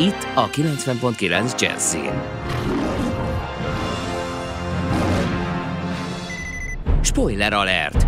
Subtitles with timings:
[0.00, 2.22] Itt a 90.9 Jazzin.
[7.02, 8.06] Spoiler alert!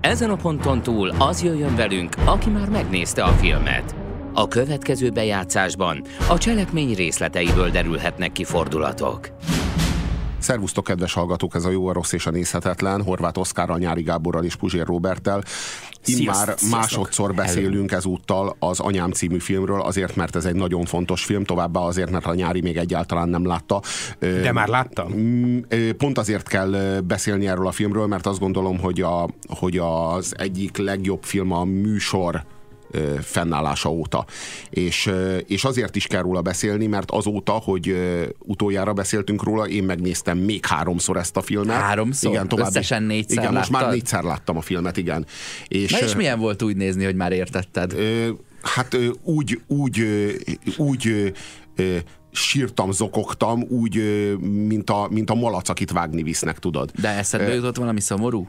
[0.00, 3.94] Ezen a ponton túl az jöjjön velünk, aki már megnézte a filmet.
[4.32, 9.28] A következő bejátszásban a cselekmény részleteiből derülhetnek ki fordulatok.
[10.40, 14.44] Szervusztok, kedves hallgatók, ez a jó, a rossz és a nézhetetlen, Horváth Oszkárral, Nyári Gáborral
[14.44, 15.42] és Puzsér Roberttel.
[16.04, 21.44] Immár másodszor beszélünk ezúttal az Anyám című filmről, azért, mert ez egy nagyon fontos film,
[21.44, 23.82] továbbá azért, mert a Nyári még egyáltalán nem látta.
[24.18, 25.14] De már láttam?
[25.96, 30.76] Pont azért kell beszélni erről a filmről, mert azt gondolom, hogy, a, hogy az egyik
[30.76, 32.44] legjobb film a műsor
[33.22, 34.24] fennállása óta.
[34.70, 35.10] És,
[35.46, 37.96] és azért is kell róla beszélni, mert azóta, hogy
[38.38, 41.76] utoljára beszéltünk róla, én megnéztem még háromszor ezt a filmet.
[41.76, 42.32] Háromszor?
[42.32, 43.70] Igen, tovább, Összesen négyszer Igen, láttad?
[43.70, 45.26] most már négyszer láttam a filmet, igen.
[45.68, 47.94] És, Na és milyen volt úgy nézni, hogy már értetted?
[48.62, 50.04] Hát úgy, úgy,
[50.76, 51.32] úgy
[52.32, 54.02] sírtam, zokogtam, úgy,
[54.40, 56.90] mint a, mint a malac, akit vágni visznek, tudod.
[57.00, 58.48] De eszedbe jutott valami szomorú?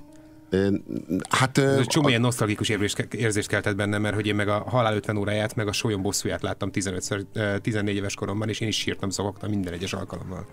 [1.30, 2.10] Hát, Ez csomó a...
[2.10, 2.70] ilyen nosztalgikus
[3.10, 6.42] érzést keltett bennem, mert hogy én meg a Halál 50 óráját, meg a Sólyom bosszúját
[6.42, 7.24] láttam 15-ször,
[7.62, 10.46] 14 éves koromban, és én is sírtam, zokogtam minden egyes alkalommal.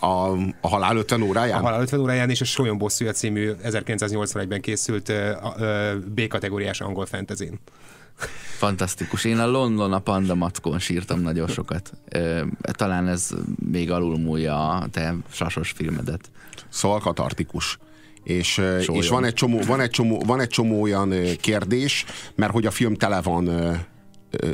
[0.00, 0.06] A,
[0.60, 1.58] a Halál 50 óráján?
[1.58, 5.12] A Halál 50 óráján és a Sólyom bosszúja című 1981-ben készült
[6.14, 7.50] B-kategóriás angol fantasy
[8.56, 9.24] Fantasztikus.
[9.24, 11.92] Én a London a Panda Mackon sírtam nagyon sokat.
[12.60, 13.30] Talán ez
[13.70, 16.30] még alulmúlja a te sasos filmedet.
[16.68, 17.78] Szóval katartikus.
[18.24, 18.60] És,
[18.92, 22.70] és van, egy csomó, van, egy csomó, van egy csomó olyan kérdés, mert hogy a
[22.70, 23.50] film tele van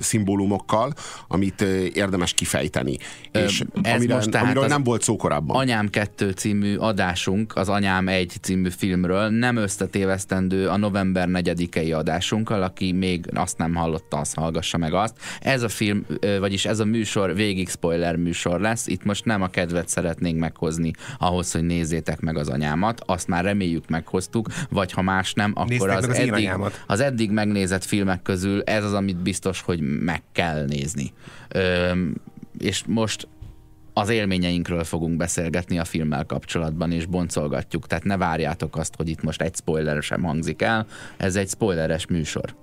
[0.00, 0.92] szimbólumokkal,
[1.28, 1.60] amit
[1.92, 2.96] érdemes kifejteni.
[3.32, 5.56] Ö, és ez amire, most tehát amiről nem volt szó korábban.
[5.56, 12.62] Anyám 2 című adásunk, az Anyám 1 című filmről nem összetévesztendő a november 4-i adásunkkal,
[12.62, 15.14] aki még azt nem hallotta, azt hallgassa meg azt.
[15.40, 16.06] Ez a film,
[16.40, 18.86] vagyis ez a műsor végig spoiler műsor lesz.
[18.86, 23.02] Itt most nem a kedvet szeretnénk meghozni ahhoz, hogy nézzétek meg az anyámat.
[23.06, 26.50] Azt már reméljük meghoztuk, vagy ha más nem, akkor az, az, eddig,
[26.86, 31.12] az eddig megnézett filmek közül ez az, amit biztos, hogy meg kell nézni.
[31.48, 31.92] Ö,
[32.58, 33.28] és most
[33.92, 37.86] az élményeinkről fogunk beszélgetni a filmmel kapcsolatban, és boncolgatjuk.
[37.86, 40.86] Tehát ne várjátok azt, hogy itt most egy spoiler sem hangzik el.
[41.16, 42.54] Ez egy spoileres műsor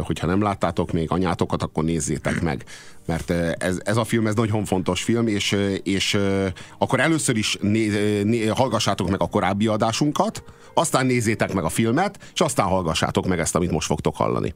[0.00, 2.64] hogyha nem láttátok még anyátokat, akkor nézzétek meg.
[3.06, 6.18] Mert ez, ez a film, ez nagyon fontos film, és, és
[6.78, 10.42] akkor először is né, né, hallgassátok meg a korábbi adásunkat,
[10.74, 14.54] aztán nézzétek meg a filmet, és aztán hallgassátok meg ezt, amit most fogtok hallani.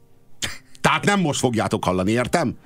[0.83, 2.57] Tehát nem most fogjátok hallani, értem?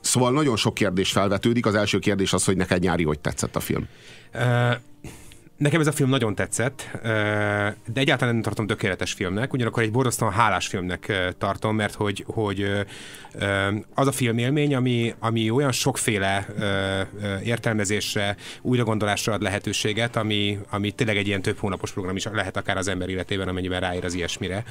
[0.00, 1.66] Szóval nagyon sok kérdés felvetődik.
[1.66, 3.88] Az első kérdés az, hogy neked nyári, hogy tetszett a film.
[4.34, 4.74] Uh,
[5.56, 6.90] Nekem ez a film nagyon tetszett,
[7.92, 12.70] de egyáltalán nem tartom tökéletes filmnek, ugyanakkor egy borzasztóan hálás filmnek tartom, mert hogy, hogy
[13.94, 16.46] az a filmélmény, ami, ami olyan sokféle
[17.44, 22.76] értelmezésre, újragondolásra ad lehetőséget, ami, ami tényleg egy ilyen több hónapos program is lehet akár
[22.76, 24.64] az ember életében, amennyiben ráér az ilyesmire.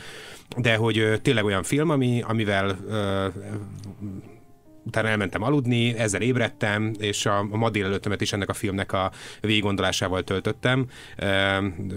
[0.58, 2.78] De hogy tényleg olyan film, ami, amivel
[4.86, 9.12] utána elmentem aludni, ezzel ébredtem, és a, a ma délelőttemet is ennek a filmnek a
[9.42, 10.86] végiggondolásával töltöttem.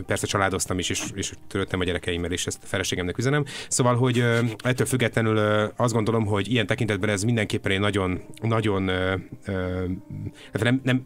[0.07, 3.45] Persze családoztam is, és, és törődtem a gyerekeimmel, és ezt a feleségemnek üzenem.
[3.69, 4.25] Szóval, hogy
[4.59, 5.39] ettől függetlenül
[5.77, 8.91] azt gondolom, hogy ilyen tekintetben ez mindenképpen egy nagyon, nagyon
[10.53, 11.03] nem, nem,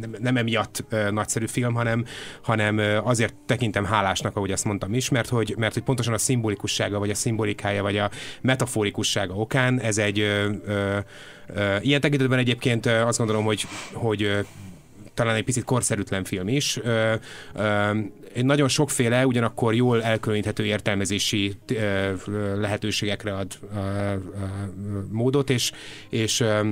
[0.00, 2.04] nem, nem emiatt nagyszerű film, hanem,
[2.42, 6.98] hanem azért tekintem hálásnak, ahogy azt mondtam is, mert hogy, mert hogy pontosan a szimbolikussága,
[6.98, 8.10] vagy a szimbolikája, vagy a
[8.40, 10.98] metaforikussága okán ez egy ö, ö,
[11.46, 14.46] ö, ilyen tekintetben egyébként azt gondolom, hogy, hogy
[15.14, 16.76] talán egy picit korszerűtlen film is.
[16.82, 17.14] Ö,
[17.54, 17.90] ö,
[18.42, 22.12] nagyon sokféle, ugyanakkor jól elkülöníthető értelmezési ö,
[22.60, 24.16] lehetőségekre ad ö, ö,
[25.10, 25.72] módot, és,
[26.08, 26.68] és ö,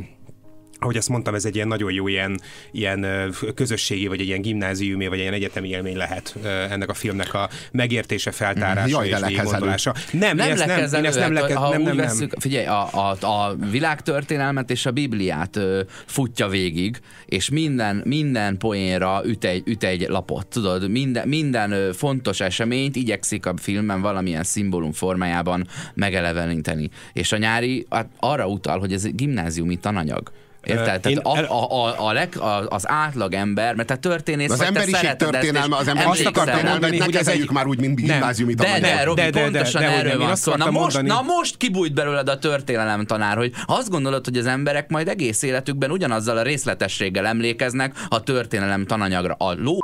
[0.80, 2.40] ahogy azt mondtam, ez egy ilyen nagyon jó ilyen,
[2.70, 3.06] ilyen
[3.54, 6.34] közösségi, vagy egy ilyen gimnáziumi, vagy egy ilyen egyetemi élmény lehet
[6.70, 9.94] ennek a filmnek a megértése, feltárása Jaj, és végiggondolása.
[10.12, 12.06] Nem, nem, ezt nem, én ezt nem, leke, ha nem, nem, nem.
[12.06, 18.56] Veszük, figyelj, a, a, a világtörténelmet és a Bibliát ö, futja végig, és minden, minden
[18.56, 24.00] poénra üt egy, üt egy lapot, tudod, minden, minden ö, fontos eseményt igyekszik a filmben
[24.00, 26.90] valamilyen szimbólum formájában megeleveníteni.
[27.12, 30.32] És a nyári hát arra utal, hogy ez egy gimnáziumi tananyag.
[30.66, 31.00] Érted?
[31.00, 35.10] Tehát a, a, a, a leg, a, az átlag ember, mert te történész, Az emberiség
[35.16, 36.30] történelme, az emberiség rá.
[36.30, 38.04] történelmet ne hogy ez kezeljük egy- már úgy, mint Nem.
[38.06, 38.96] gimnáziumi De, tananyag.
[38.96, 40.50] de, Robi, De, de, de, pontosan de, de, erről én van azt szó.
[40.50, 44.36] Na akartam most, mondani- na most kibújt belőled a történelem tanár, hogy azt gondolod, hogy
[44.36, 49.34] az emberek majd egész életükben ugyanazzal a részletességgel emlékeznek a történelem tananyagra.
[49.38, 49.78] A ló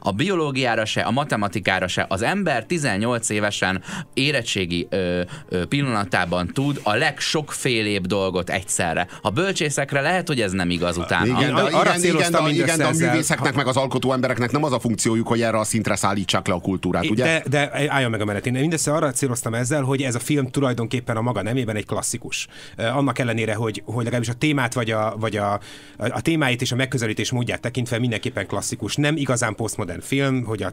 [0.00, 2.06] a biológiára se, a matematikára se.
[2.08, 3.82] Az ember 18 évesen
[4.14, 9.06] érettségi ö, ö, pillanatában tud a legsokfélébb dolgot egyszerre.
[9.22, 11.40] A bölcsészekre lehet, hogy ez nem igaz utána.
[11.40, 14.64] Igen, de, Arra igen, igen, de, igen, de a művészeknek, meg az alkotó embereknek nem
[14.64, 17.24] az a funkciójuk, hogy erre a szintre szállítsák le a kultúrát, ugye?
[17.24, 18.46] De, de álljon meg a menet.
[18.46, 22.46] Én mindössze arra céloztam ezzel, hogy ez a film tulajdonképpen a maga nemében egy klasszikus.
[22.76, 25.60] Annak ellenére, hogy, hogy legalábbis a témát, vagy a, vagy a,
[25.96, 28.96] a, témáit és a megközelítés módját tekintve mindenképpen klasszikus.
[28.96, 30.72] Nem igazán posztmodern film, hogy a,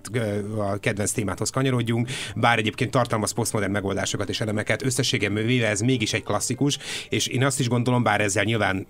[0.58, 4.84] a kedvenc témáthoz kanyarodjunk, bár egyébként tartalmaz posztmodern megoldásokat és elemeket.
[4.84, 6.78] Összességében véve ez mégis egy klasszikus,
[7.10, 8.88] és én azt is gondolom, bár ezzel nyilván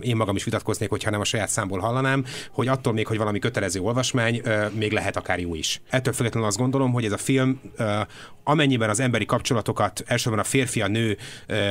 [0.00, 3.38] én magam is vitatkoznék, hogyha nem a saját számból hallanám, hogy attól még, hogy valami
[3.38, 4.42] kötelező olvasmány,
[4.72, 5.80] még lehet akár jó is.
[5.90, 7.60] Ettől függetlenül azt gondolom, hogy ez a film
[8.44, 11.16] amennyiben az emberi kapcsolatokat, elsősorban a férfi, a nő,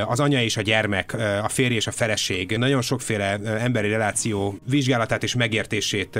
[0.06, 1.13] az anya és a gyermek,
[1.44, 6.19] a férj és a feleség, nagyon sokféle emberi reláció vizsgálatát és megértését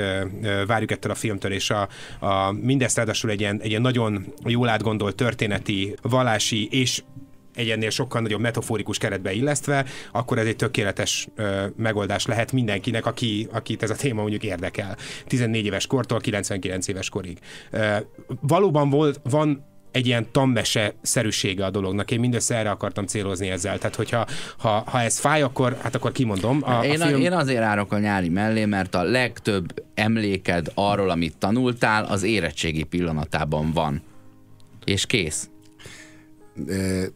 [0.66, 1.88] várjuk ettől a filmtől, és a,
[2.26, 7.02] a mindezt ráadásul egy ilyen, egy ilyen nagyon jól átgondolt történeti, vallási és
[7.54, 13.06] egy ennél sokkal nagyobb metaforikus keretbe illesztve, akkor ez egy tökéletes ö, megoldás lehet mindenkinek,
[13.06, 14.96] aki, akit ez a téma mondjuk érdekel.
[15.26, 17.38] 14 éves kortól 99 éves korig.
[17.70, 17.96] Ö,
[18.40, 22.10] valóban volt, van egy ilyen tammese szerűsége a dolognak.
[22.10, 23.78] Én mindössze erre akartam célozni ezzel.
[23.78, 24.26] Tehát, hogyha
[24.58, 26.60] ha, ha ez fáj, akkor, hát akkor kimondom.
[26.62, 27.20] A, Én, a film...
[27.20, 32.82] én azért árok a nyári mellé, mert a legtöbb emléked arról, amit tanultál, az érettségi
[32.82, 34.02] pillanatában van.
[34.84, 35.48] És kész.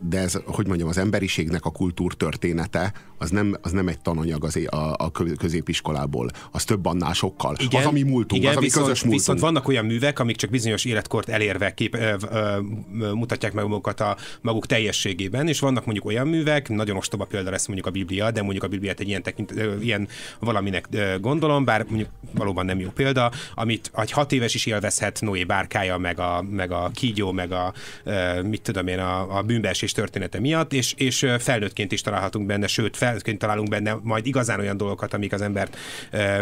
[0.00, 4.58] de ez, hogy mondjam, az emberiségnek a kultúrtörténete, az nem, az nem egy tananyag az,
[4.66, 7.56] a, a kö- középiskolából, az több annál sokkal.
[7.58, 9.20] Igen, az, ami múltunk, igen, az, ami viszont, közös múltunk.
[9.20, 14.00] Viszont vannak olyan művek, amik csak bizonyos életkort elérve kép, ö, ö, mutatják meg magukat
[14.00, 18.31] a maguk teljességében, és vannak mondjuk olyan művek, nagyon ostoba példa lesz mondjuk a Biblia,
[18.31, 20.08] de mondjuk a Bibliát egy ilyen, tekint, ö, ilyen
[20.38, 25.20] valaminek ö, gondolom, bár mondjuk valóban nem jó példa, amit egy hat éves is élvezhet
[25.20, 27.72] Noé bárkája, meg a, meg a kígyó, meg a
[28.05, 32.66] ö, mit tudom én, a, a bűnbeesés története miatt, és, és felnőttként is találhatunk benne,
[32.66, 35.76] sőt, felnőttként találunk benne majd igazán olyan dolgokat, amik az embert
[36.10, 36.40] ö,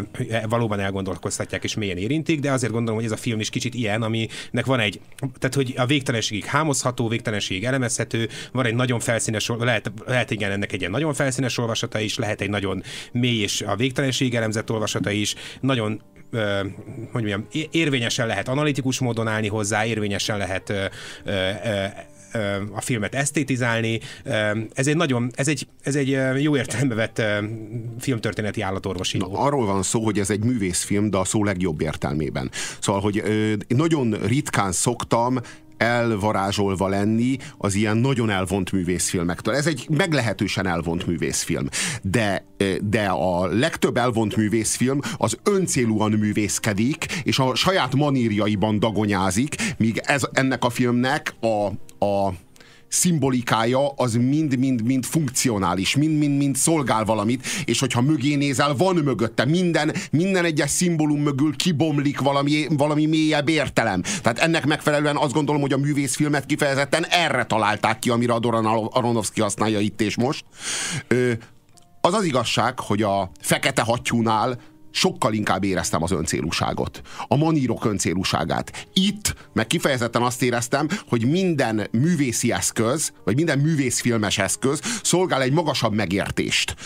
[0.49, 4.03] valóban elgondolkoztatják és mélyen érintik, de azért gondolom, hogy ez a film is kicsit ilyen,
[4.03, 5.01] aminek van egy,
[5.39, 10.73] tehát hogy a végtelenségig hámozható, végtelenségig elemezhető, van egy nagyon felszínes, lehet, lehet igen ennek
[10.73, 12.83] egy ilyen nagyon felszínes olvasata is, lehet egy nagyon
[13.13, 16.03] mély és a végtelenség elemzett olvasata is, nagyon
[17.13, 20.73] hogy mondjam, érvényesen lehet analitikus módon állni hozzá, érvényesen lehet
[22.73, 24.01] a filmet esztétizálni.
[24.73, 27.23] Ez egy nagyon, ez egy, ez egy jó értelembe vett
[27.99, 32.51] filmtörténeti állatorvosi Na, arról van szó, hogy ez egy művészfilm, de a szó legjobb értelmében.
[32.81, 33.23] Szóval, hogy
[33.69, 35.41] nagyon ritkán szoktam
[35.83, 39.55] elvarázsolva lenni az ilyen nagyon elvont művészfilmektől.
[39.55, 41.69] Ez egy meglehetősen elvont művészfilm.
[42.03, 42.45] De,
[42.83, 50.23] de a legtöbb elvont művészfilm az öncélúan művészkedik, és a saját manírjaiban dagonyázik, míg ez
[50.33, 51.67] ennek a filmnek a,
[52.05, 52.33] a
[52.93, 59.45] szimbolikája az mind-mind-mind funkcionális, mind-mind-mind szolgál valamit, és hogyha mögé nézel, van mögötte.
[59.45, 64.03] Minden, minden egyes szimbólum mögül kibomlik valami, valami mélyebb értelem.
[64.23, 68.67] Tehát ennek megfelelően azt gondolom, hogy a művészfilmet kifejezetten erre találták ki, amire a Doran
[68.67, 70.45] Aronofsky használja itt és most.
[71.09, 71.33] Ö,
[72.01, 74.59] az az igazság, hogy a fekete hattyúnál
[74.93, 77.01] sokkal inkább éreztem az öncélúságot.
[77.29, 78.87] A manírok öncélúságát.
[78.93, 85.53] Itt meg kifejezetten azt éreztem, hogy minden művészi eszköz, vagy minden művészfilmes eszköz szolgál egy
[85.53, 86.77] magasabb megértést.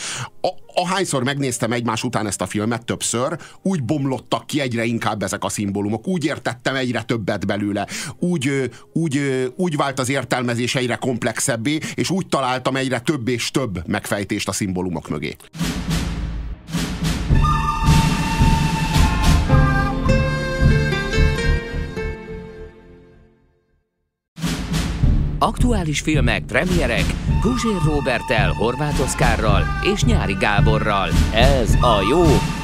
[0.41, 5.45] A, ahányszor megnéztem egymás után ezt a filmet többször, úgy bomlottak ki egyre inkább ezek
[5.45, 6.07] a szimbólumok.
[6.07, 7.87] Úgy értettem egyre többet belőle.
[8.19, 9.21] Úgy, úgy,
[9.57, 14.53] úgy vált az értelmezés egyre komplexebbé, és úgy találtam egyre több és több megfejtést a
[14.53, 15.37] szimbólumok mögé.
[25.39, 27.05] Aktuális filmek, premierek,
[27.43, 29.63] Guzsér Robertel, Horváth Oszkárral
[29.95, 31.09] és Nyári Gáborral.
[31.35, 32.23] Ez a jó,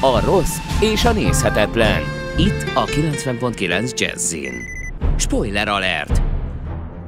[0.09, 2.01] a rossz és a nézhetetlen.
[2.37, 4.51] Itt a 90.9 Jazzin.
[5.17, 6.21] Spoiler alert!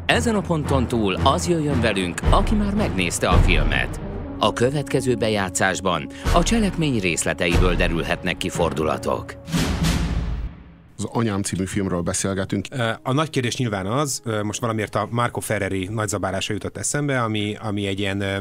[0.06, 4.00] Ezen a ponton túl az jöjjön velünk, aki már megnézte a filmet.
[4.40, 9.34] A következő bejátszásban a cselekmény részleteiből derülhetnek ki fordulatok.
[10.98, 12.68] Az Anyám című filmről beszélgetünk.
[13.02, 17.88] A nagy kérdés nyilván az, most valamiért a Marco Ferreri nagyzabálása jutott eszembe, ami, ami
[17.88, 18.38] egy ilyen ö,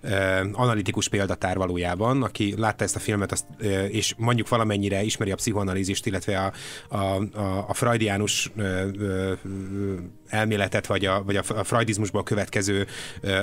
[0.00, 0.10] ö,
[0.52, 5.34] analitikus példatár valójában, aki látta ezt a filmet, azt, ö, és mondjuk valamennyire ismeri a
[5.34, 6.52] pszichoanalízist, illetve a,
[6.96, 9.32] a, a, a freudiánus ö, ö,
[10.28, 12.86] elméletet, vagy a, vagy a freudizmusból következő,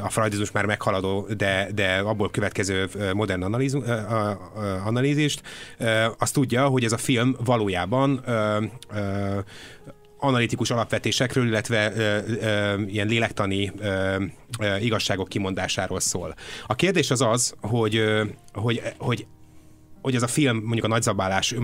[0.04, 3.78] a freudizmus már meghaladó, de, de abból következő modern analíz,
[4.86, 5.42] analízist,
[6.18, 8.24] azt tudja, hogy ez a film valójában
[10.18, 14.24] analitikus alapvetésekről, illetve ö, ö, ilyen lélektani ö,
[14.60, 16.36] ö, igazságok kimondásáról szól.
[16.68, 19.26] A kérdés az az, hogy, ö, hogy, hogy
[20.02, 21.56] hogy ez a film mondjuk a nagyzabálás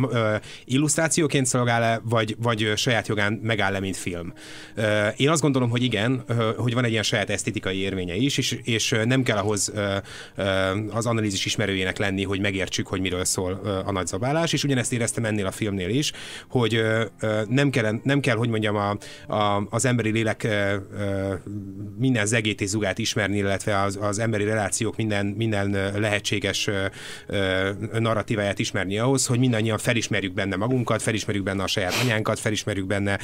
[0.65, 4.33] illusztrációként szolgál-e, vagy, vagy saját jogán megáll-e, mint film.
[5.15, 6.23] Én azt gondolom, hogy igen,
[6.57, 9.73] hogy van egy ilyen saját esztétikai érvénye is, és, és nem kell ahhoz
[10.89, 15.45] az analízis ismerőjének lenni, hogy megértsük, hogy miről szól a nagyzabálás, és ugyanezt éreztem ennél
[15.45, 16.11] a filmnél is,
[16.49, 16.81] hogy
[17.47, 18.97] nem, kell, nem kell, hogy mondjam, a,
[19.33, 20.47] a, az emberi lélek
[21.97, 26.85] minden zegét és zugát ismerni, illetve az, az emberi relációk minden, minden lehetséges ö,
[28.27, 33.19] narratíváját ismerni ahhoz, hogy mindannyian felismerjük benne magunkat, felismerjük benne a saját anyánkat, felismerjük benne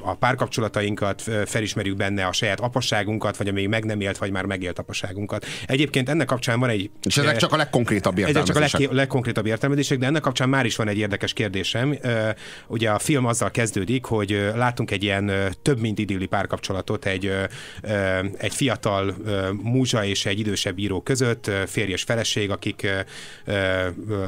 [0.00, 4.44] a párkapcsolatainkat, felismerjük benne a saját apasságunkat, vagy a még meg nem élt, vagy már
[4.44, 5.46] megélt apasságunkat.
[5.66, 6.90] Egyébként ennek kapcsán van egy...
[7.02, 8.56] És ezek csak a legkonkrétabb értelmezések.
[8.56, 11.98] Ezek csak a leg, legkonkrétabb értelmezések, de ennek kapcsán már is van egy érdekes kérdésem.
[12.66, 17.32] Ugye a film azzal kezdődik, hogy látunk egy ilyen több mint idilli párkapcsolatot egy,
[18.36, 19.14] egy fiatal
[19.62, 22.86] múzsa és egy idősebb író között, férj és feleség, akik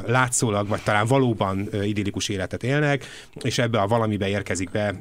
[0.05, 3.05] látszólag, vagy talán valóban idillikus életet élnek,
[3.41, 4.95] és ebbe a valamibe érkezik be,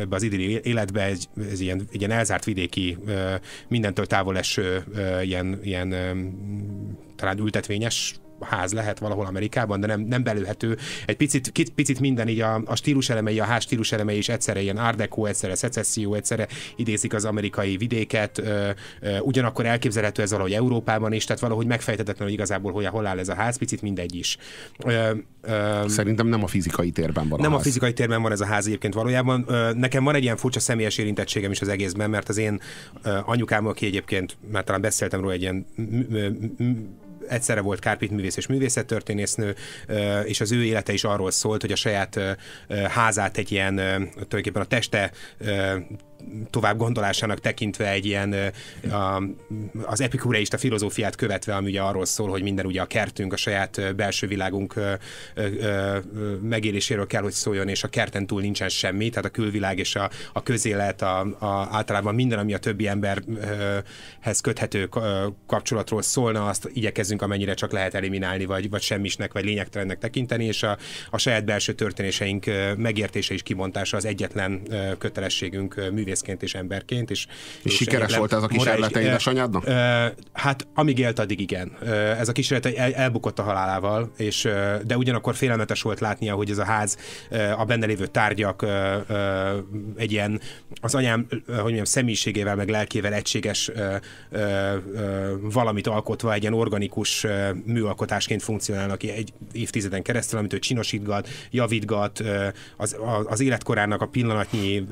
[0.00, 2.98] ebbe az idilli életbe ez, ez ilyen, egy ilyen elzárt vidéki,
[3.68, 4.84] mindentől távol eső,
[5.22, 5.88] ilyen, ilyen
[7.16, 8.14] talán ültetvényes
[8.44, 10.78] ház lehet valahol Amerikában, de nem, nem belőhető.
[11.06, 14.60] Egy picit, picit minden így a, a stílus elemei, a ház stílus elemei is egyszerre
[14.60, 18.70] ilyen art deco, egyszerre szecesszió, egyszerre idézik az amerikai vidéket, ö,
[19.00, 23.18] ö, ugyanakkor elképzelhető ez valahogy Európában is, tehát valahogy megfejtetetlen, hogy igazából hol, hol áll
[23.18, 24.36] ez a ház, picit mindegy is.
[24.84, 25.10] Ö,
[25.42, 28.46] ö, Szerintem nem a fizikai térben van Nem a, a fizikai térben van ez a
[28.46, 29.44] ház egyébként valójában.
[29.48, 32.60] Ö, nekem van egy ilyen furcsa személyes érintettségem is az egészben, mert az én
[33.24, 35.66] anyukám, aki egyébként már talán beszéltem róla, egy ilyen
[37.28, 39.54] egyszerre volt kárpitművész és művészettörténésznő,
[40.24, 42.20] és az ő élete is arról szólt, hogy a saját
[42.88, 45.10] házát egy ilyen tulajdonképpen a teste
[46.50, 48.34] tovább gondolásának tekintve egy ilyen
[48.90, 49.22] a,
[49.84, 53.94] az epikureista filozófiát követve, ami ugye arról szól, hogy minden ugye a kertünk, a saját
[53.96, 54.74] belső világunk
[56.40, 60.10] megéléséről kell, hogy szóljon, és a kerten túl nincsen semmi, tehát a külvilág és a,
[60.32, 64.88] a közélet, a, a, általában minden, ami a többi emberhez köthető
[65.46, 70.62] kapcsolatról szólna, azt igyekezzünk amennyire csak lehet eliminálni, vagy, vagy semmisnek, vagy lényegtelennek tekinteni, és
[70.62, 70.78] a,
[71.10, 74.62] a saját belső történéseink megértése és kibontása az egyetlen
[74.98, 77.10] kötelességünk művészet művészként és emberként.
[77.10, 77.26] És,
[77.62, 79.68] és, és sikeres volt ez a kísérlete édesanyádnak?
[80.32, 81.72] Hát amíg élt, addig igen.
[82.18, 84.48] Ez a kísérlet el, elbukott a halálával, és,
[84.84, 86.96] de ugyanakkor félelmetes volt látnia, hogy ez a ház,
[87.56, 88.66] a benne lévő tárgyak
[89.96, 90.40] egy ilyen
[90.80, 93.70] az anyám, hogy mondjam, személyiségével, meg lelkével egységes
[95.40, 97.26] valamit alkotva, egy ilyen organikus
[97.64, 102.22] műalkotásként funkcionálnak egy évtizeden keresztül, amit ő csinosítgat, javítgat,
[102.76, 104.86] az, az életkorának a pillanatnyi,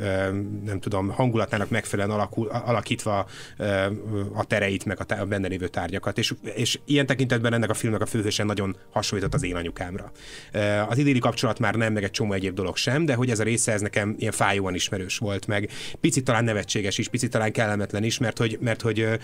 [0.64, 3.26] nem tudom, hangulatának megfelelően alakul, alakítva
[4.34, 6.18] a tereit, meg a benne lévő tárgyakat.
[6.18, 10.12] És, és ilyen tekintetben ennek a filmnek a főhősen nagyon hasonlított az én anyukámra.
[10.88, 13.42] Az idéli kapcsolat már nem, meg egy csomó egyéb dolog sem, de hogy ez a
[13.42, 18.04] része, ez nekem ilyen fájóan ismerős volt, meg picit talán nevetséges is, picit talán kellemetlen
[18.04, 19.18] is, mert hogy, mert hogy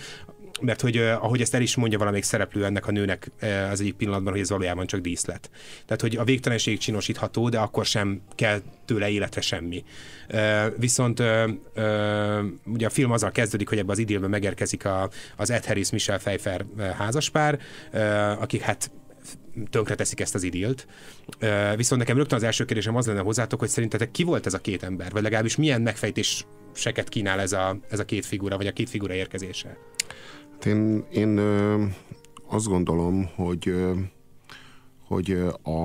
[0.61, 3.31] mert hogy ahogy ezt el is mondja valamelyik szereplő ennek a nőnek
[3.71, 5.49] az egyik pillanatban, hogy ez valójában csak díszlet.
[5.85, 9.83] Tehát, hogy a végtelenség csinosítható, de akkor sem kell tőle életre semmi.
[10.77, 11.19] Viszont
[12.65, 16.19] ugye a film azzal kezdődik, hogy ebbe az idélben megérkezik a, az Ed Harris Michelle
[16.19, 16.65] Pfeiffer
[16.97, 17.59] házaspár,
[18.39, 18.91] akik hát
[19.69, 20.87] tönkre teszik ezt az idilt.
[21.75, 24.57] Viszont nekem rögtön az első kérdésem az lenne hozzátok, hogy szerintetek ki volt ez a
[24.59, 28.71] két ember, vagy legalábbis milyen megfejtéseket kínál ez a, ez a két figura, vagy a
[28.71, 29.77] két figura érkezése?
[30.57, 31.39] Hát én, én
[32.47, 33.73] azt gondolom, hogy,
[35.07, 35.31] hogy
[35.63, 35.83] a,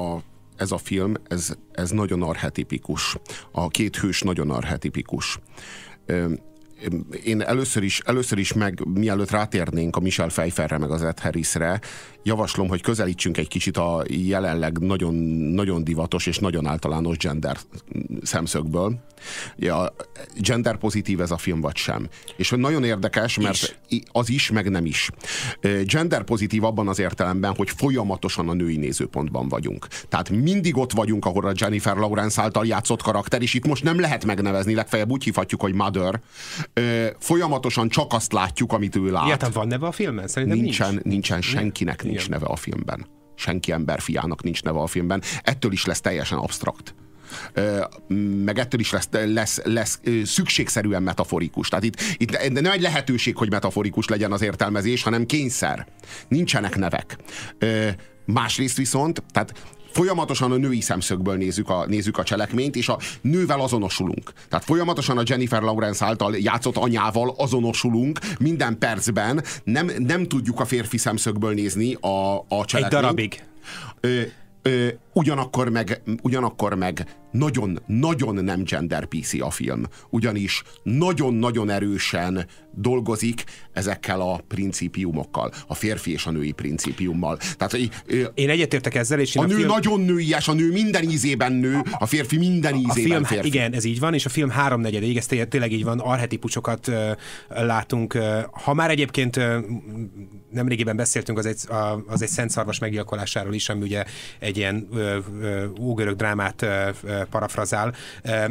[0.00, 0.22] a,
[0.56, 3.16] ez a film, ez, ez nagyon arhetipikus.
[3.52, 5.38] A két hős nagyon arhetipikus.
[7.24, 11.80] Én először is, először is meg, mielőtt rátérnénk a Michel Pfeifferre, meg az Ed Harrisre,
[12.22, 15.14] javaslom, hogy közelítsünk egy kicsit a jelenleg nagyon,
[15.54, 17.56] nagyon divatos és nagyon általános gender
[18.22, 18.98] szemszögből.
[19.56, 19.94] Ja,
[20.40, 22.08] gender pozitív ez a film, vagy sem.
[22.36, 24.02] És nagyon érdekes, mert is.
[24.12, 25.10] az is, meg nem is.
[25.84, 29.86] Gender pozitív abban az értelemben, hogy folyamatosan a női nézőpontban vagyunk.
[30.08, 34.00] Tehát mindig ott vagyunk, ahol a Jennifer Lawrence által játszott karakter, és itt most nem
[34.00, 36.20] lehet megnevezni, legfeljebb úgy hívhatjuk, hogy Mother.
[37.18, 39.26] Folyamatosan csak azt látjuk, amit ő lát.
[39.26, 40.28] Ilyetán van neve a filmben?
[40.28, 41.02] Szerintem nincsen, nincs.
[41.02, 43.06] nincsen senkinek nincs nincs neve a filmben.
[43.34, 45.22] Senki ember fiának nincs neve a filmben.
[45.42, 46.94] Ettől is lesz teljesen abstrakt
[48.44, 51.68] meg ettől is lesz, lesz, lesz szükségszerűen metaforikus.
[51.68, 55.86] Tehát itt, itt nem egy lehetőség, hogy metaforikus legyen az értelmezés, hanem kényszer.
[56.28, 57.16] Nincsenek nevek.
[58.24, 59.52] Másrészt viszont, tehát
[59.98, 64.32] folyamatosan a női szemszögből nézzük a, nézzük a cselekményt, és a nővel azonosulunk.
[64.48, 70.64] Tehát folyamatosan a Jennifer Lawrence által játszott anyával azonosulunk minden percben, nem, nem tudjuk a
[70.64, 72.84] férfi szemszögből nézni a, a cselekményt.
[72.84, 73.42] Egy darabig.
[74.00, 74.20] Ö,
[74.62, 83.44] ö, ugyanakkor meg, ugyanakkor meg nagyon-nagyon nem gender PC a film, ugyanis nagyon-nagyon erősen dolgozik
[83.72, 87.38] ezekkel a principiumokkal, a férfi és a női principiummal.
[87.56, 87.78] Tehát,
[88.34, 89.68] én egyetértek ezzel, és én a, a nő film...
[89.68, 93.46] nagyon nőies, a nő minden ízében nő, a férfi minden ízében a film, férfi.
[93.46, 96.90] Igen, ez így van, és a film háromnegyedéig, ez tényleg így van, arhetipusokat
[97.48, 98.18] látunk.
[98.50, 99.40] Ha már egyébként
[100.50, 101.60] nemrégiben beszéltünk az egy,
[102.06, 104.04] az egy szent szarvas meggyilkolásáról is, ami ugye
[104.38, 104.88] egy ilyen
[105.80, 107.94] ógörög drámát uh, parafrazál.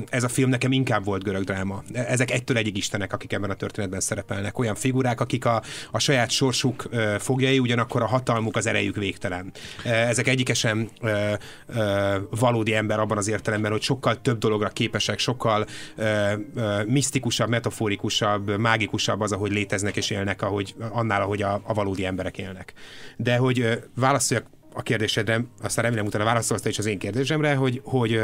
[0.10, 1.84] Ez a film nekem inkább volt görög dráma.
[1.94, 4.60] Ezek egytől egyig istenek, akik ebben a történetben szerepelnek.
[4.60, 9.52] Olyan figurák, akik a, a saját sorsuk fogjai, ugyanakkor a hatalmuk, az erejük végtelen.
[9.84, 10.90] Ezek egyikesen
[12.30, 15.66] valódi ember abban az értelemben, hogy sokkal több dologra képesek, sokkal
[16.86, 22.38] misztikusabb, metaforikusabb, mágikusabb az, ahogy léteznek és élnek, ahogy, annál, ahogy a, a valódi emberek
[22.38, 22.74] élnek.
[23.18, 24.46] De hogy válaszoljak
[24.78, 28.22] a kérdésedre, aztán remélem utána válaszolsz is az én kérdésemre, hogy, hogy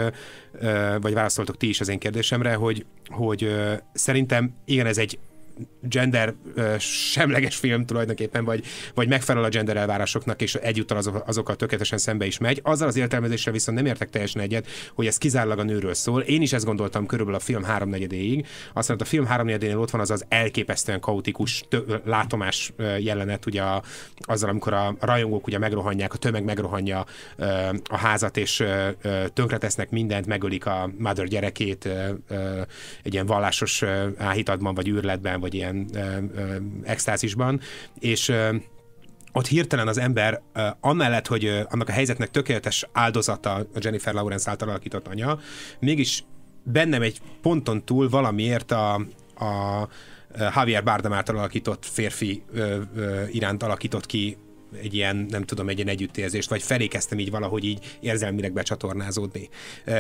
[1.01, 3.55] vagy válaszoltok ti is az én kérdésemre, hogy, hogy
[3.93, 5.19] szerintem igen, ez egy
[5.81, 6.33] gender
[6.79, 12.25] semleges film tulajdonképpen, vagy, vagy megfelel a gender elvárásoknak, és egyúttal azok, azokkal tökéletesen szembe
[12.25, 12.60] is megy.
[12.63, 16.22] Azzal az értelmezésre viszont nem értek teljesen egyet, hogy ez kizárólag a nőről szól.
[16.22, 18.48] Én is ezt gondoltam körülbelül a film háromnegyedéig.
[18.74, 23.84] Aztán a film háromnegyedénél ott van az az elképesztően kaotikus tö- látomás jelenet, ugye a,
[24.17, 27.06] azzal, amikor a rajongók ugye megrohanják, a tömeg megrohanja
[27.84, 28.63] a házat, és
[29.34, 31.89] tönkretesznek mindent, megölik a mother gyerekét
[33.04, 33.84] egy ilyen vallásos
[34.17, 35.99] áhítatban, vagy űrletben, vagy ilyen ö,
[36.36, 37.60] ö, extázisban,
[37.99, 38.56] és ö,
[39.34, 40.41] ott hirtelen az ember,
[40.79, 45.39] amellett, hogy annak a helyzetnek tökéletes áldozata a Jennifer Lawrence által alakított anya,
[45.79, 46.23] mégis
[46.63, 48.93] bennem egy ponton túl valamiért a,
[49.36, 49.88] a
[50.56, 54.38] Javier Bardem által alakított férfi uh, uh, iránt alakított ki
[54.82, 59.49] egy ilyen, nem tudom, egy ilyen együttérzést, vagy felé kezdtem így valahogy így érzelmileg becsatornázódni.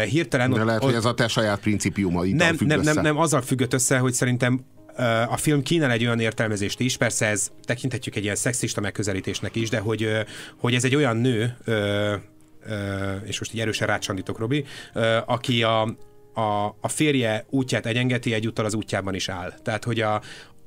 [0.09, 0.51] Hirtelen...
[0.51, 3.41] De ott, lehet, ott, hogy ez a te saját principiumaid nem, nem, nem, nem, azzal
[3.41, 4.65] függött össze, hogy szerintem
[5.29, 9.69] a film kínál egy olyan értelmezést is, persze ez tekinthetjük egy ilyen szexista megközelítésnek is,
[9.69, 10.09] de hogy,
[10.57, 11.57] hogy ez egy olyan nő,
[13.25, 14.65] és most így erősen rácsandítok, Robi,
[15.25, 15.81] aki a,
[16.33, 19.53] a, a férje útját egyengeti, egyúttal az útjában is áll.
[19.63, 20.21] Tehát, hogy a,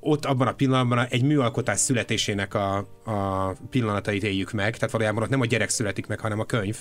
[0.06, 5.28] ott abban a pillanatban egy műalkotás születésének a, a pillanatait éljük meg, tehát valójában ott
[5.28, 6.76] nem a gyerek születik meg, hanem a könyv,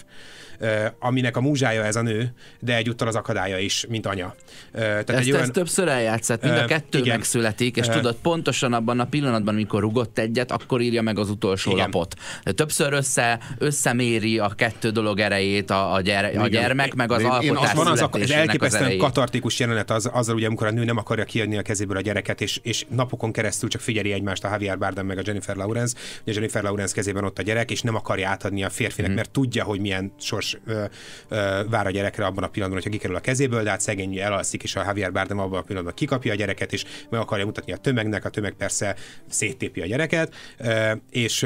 [0.99, 4.35] aminek a múzsája ez a nő, de egyúttal az akadálya is, mint anya.
[4.71, 5.41] Tehát ezt, egy olyan...
[5.41, 7.15] ezt többször eljátszett, mind a kettő igen.
[7.15, 11.71] megszületik, és tudod, pontosan abban a pillanatban, amikor rugott egyet, akkor írja meg az utolsó
[11.71, 11.83] igen.
[11.83, 12.15] lapot.
[12.43, 17.21] De többször össze, összeméri a kettő dolog erejét a, a, gyere, a gyermek, meg az
[17.21, 20.71] én, alkotás én van az, az elképesztően az katartikus jelenet az, azzal, ugye, amikor a
[20.71, 22.85] nő nem akarja kiadni a kezéből a gyereket, és, és
[23.15, 26.93] napokon keresztül csak figyeli egymást a Javier Bardem meg a Jennifer Lawrence, ugye Jennifer Lawrence
[26.93, 29.13] kezében ott a gyerek, és nem akarja átadni a férfinek, mm.
[29.13, 30.83] mert tudja, hogy milyen sors ö,
[31.29, 34.63] ö, vár a gyerekre abban a pillanatban, hogyha kikerül a kezéből, de hát szegény elalszik,
[34.63, 37.77] és a Javier Bardem abban a pillanatban kikapja a gyereket, és meg akarja mutatni a
[37.77, 38.95] tömegnek, a tömeg persze
[39.29, 41.45] széttépi a gyereket, ö, és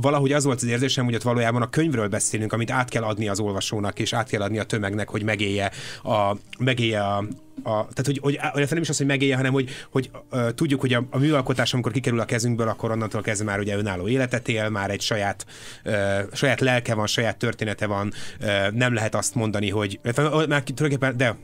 [0.00, 3.28] valahogy az volt az érzésem, hogy ott valójában a könyvről beszélünk, amit át kell adni
[3.28, 5.70] az olvasónak, és át kell adni a tömegnek, hogy megélje
[6.02, 7.24] a, megélje a,
[7.62, 10.80] a, tehát, hogy, hogy, hogy nem is az, hogy megélje, hanem hogy, hogy uh, tudjuk,
[10.80, 14.48] hogy a, a műalkotás, amikor kikerül a kezünkből, akkor onnantól kezdve már ugye önálló életet
[14.48, 15.46] él, már egy saját,
[15.84, 15.94] uh,
[16.32, 21.36] saját lelke van, saját története van, uh, nem lehet azt mondani, hogy már tulajdonképpen, de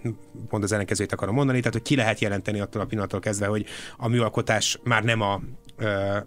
[0.49, 3.67] pont az ellenkezőjét akarom mondani, tehát hogy ki lehet jelenteni attól a pillanattól kezdve, hogy
[3.97, 5.41] a műalkotás már nem a,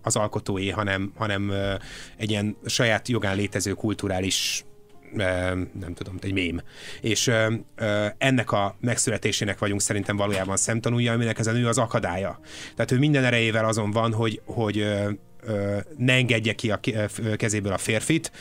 [0.02, 1.54] az alkotói, hanem, hanem
[2.18, 4.66] egy ilyen saját jogán létező kulturális
[5.14, 6.62] nem tudom, egy mém.
[7.02, 7.32] És
[8.18, 12.40] ennek a megszületésének vagyunk szerintem valójában szemtanúja, aminek ez a nő az akadálya.
[12.76, 14.86] Tehát ő minden erejével azon van, hogy, hogy
[15.98, 16.80] ne engedje ki a
[17.36, 18.32] kezéből a férfit,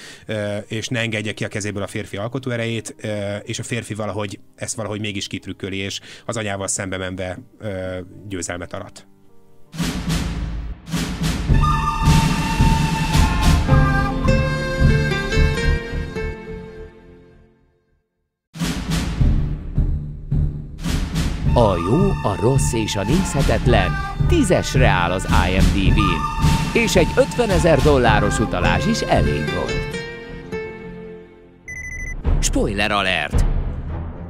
[0.66, 2.94] és ne engedje ki a kezéből a férfi alkotóerejét,
[3.42, 7.38] és a férfi valahogy ezt valahogy mégis kitrükköli, és az anyával szembe menve
[8.28, 9.06] győzelmet arat.
[21.54, 23.90] A jó, a rossz és a nézhetetlen
[24.28, 29.96] tízesre áll az IMDb-n és egy 50 ezer dolláros utalás is elég volt.
[32.40, 33.44] Spoiler alert!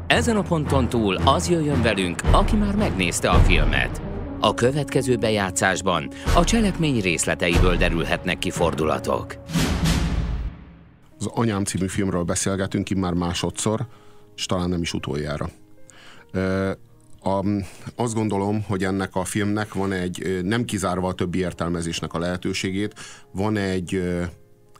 [0.06, 4.02] Ezen a ponton túl az jöjjön velünk, aki már megnézte a filmet.
[4.40, 9.34] A következő bejátszásban a cselekmény részleteiből derülhetnek ki fordulatok.
[11.18, 13.86] Az Anyám című filmről beszélgetünk már másodszor,
[14.36, 15.48] és talán nem is utoljára.
[17.22, 17.44] A,
[17.94, 22.94] azt gondolom, hogy ennek a filmnek van egy, nem kizárva a többi értelmezésnek a lehetőségét,
[23.30, 24.02] van egy,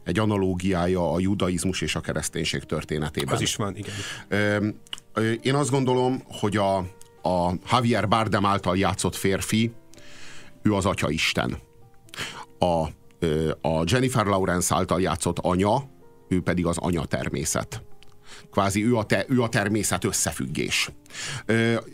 [0.05, 3.35] egy analógiája a judaizmus és a kereszténység történetében.
[3.35, 4.81] Az is van, igen.
[5.43, 6.77] Én azt gondolom, hogy a,
[7.29, 9.73] a Javier Bardem által játszott férfi,
[10.63, 11.59] ő az Atya Isten.
[12.59, 12.87] A,
[13.69, 15.91] a Jennifer Lawrence által játszott anya,
[16.29, 17.83] ő pedig az anya természet
[18.53, 20.91] kvázi ő a, te, ő a természet összefüggés.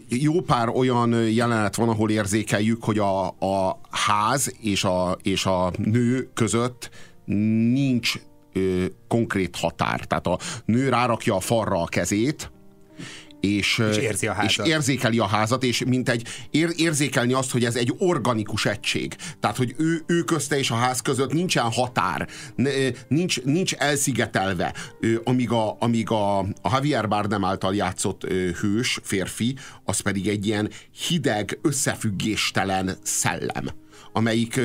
[0.08, 5.72] Jó pár olyan jelenet van, ahol érzékeljük, hogy a, a ház és a, és a
[5.76, 6.90] nő között
[7.72, 8.12] nincs
[9.08, 10.00] konkrét határ.
[10.00, 12.50] Tehát a nő rárakja a farra a kezét,
[13.40, 14.66] és, és, érzi a házat.
[14.66, 19.16] és érzékeli a házat, és mint egy ér, érzékelni azt, hogy ez egy organikus egység.
[19.40, 22.28] Tehát, hogy ő, ő közte és a ház között nincsen határ,
[23.08, 24.74] nincs, nincs elszigetelve,
[25.24, 28.22] amíg a, amíg a, a Javier Bardem által játszott
[28.60, 30.70] hős, férfi, az pedig egy ilyen
[31.08, 33.68] hideg, összefüggéstelen szellem,
[34.12, 34.60] amelyik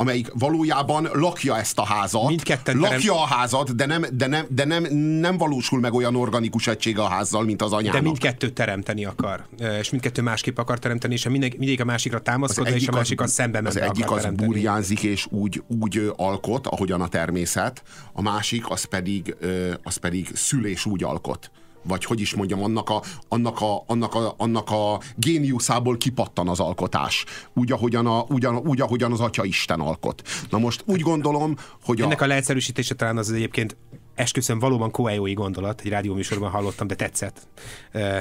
[0.00, 2.28] amelyik valójában lakja ezt a házat.
[2.28, 3.16] Mindketten lakja terem...
[3.16, 7.08] a házat, de, nem, de, nem, de nem, nem valósul meg olyan organikus egység a
[7.08, 8.00] házzal, mint az anyának.
[8.00, 9.46] De mindkettő teremteni akar,
[9.80, 13.32] és mindkettő másképp akar teremteni, és mindig, mindig a másikra támaszkodva, és a másik az
[13.32, 17.82] szembe Az egyik az burjánzik, és úgy, úgy alkot, ahogyan a természet,
[18.12, 19.36] a másik az pedig,
[19.82, 21.50] az pedig szül és úgy alkot
[21.88, 26.60] vagy hogy is mondjam, annak a, annak a, annak a, annak a géniuszából kipattan az
[26.60, 27.24] alkotás.
[27.54, 30.22] Úgy ahogyan, a, ugyan, úgy, ahogyan az Atya Isten alkot.
[30.50, 33.76] Na most úgy gondolom, hogy Ennek a, a leegyszerűsítése talán az egyébként
[34.18, 37.46] esküszöm valóban koejói gondolat, egy rádióműsorban hallottam, de tetszett,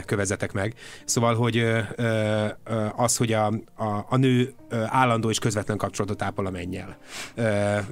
[0.06, 0.74] kövezetek meg.
[1.06, 1.66] Szóval, hogy
[2.96, 4.54] az, hogy a, a, a nő
[4.86, 6.98] állandó és közvetlen kapcsolatot ápol a mennyel.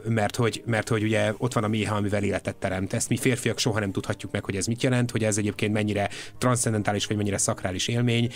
[0.03, 2.93] Mert hogy, mert hogy ugye ott van a méha, amivel életet teremt.
[2.93, 6.09] Ezt mi férfiak soha nem tudhatjuk meg, hogy ez mit jelent, hogy ez egyébként mennyire
[6.37, 8.31] transzcendentális, vagy mennyire szakrális élmény.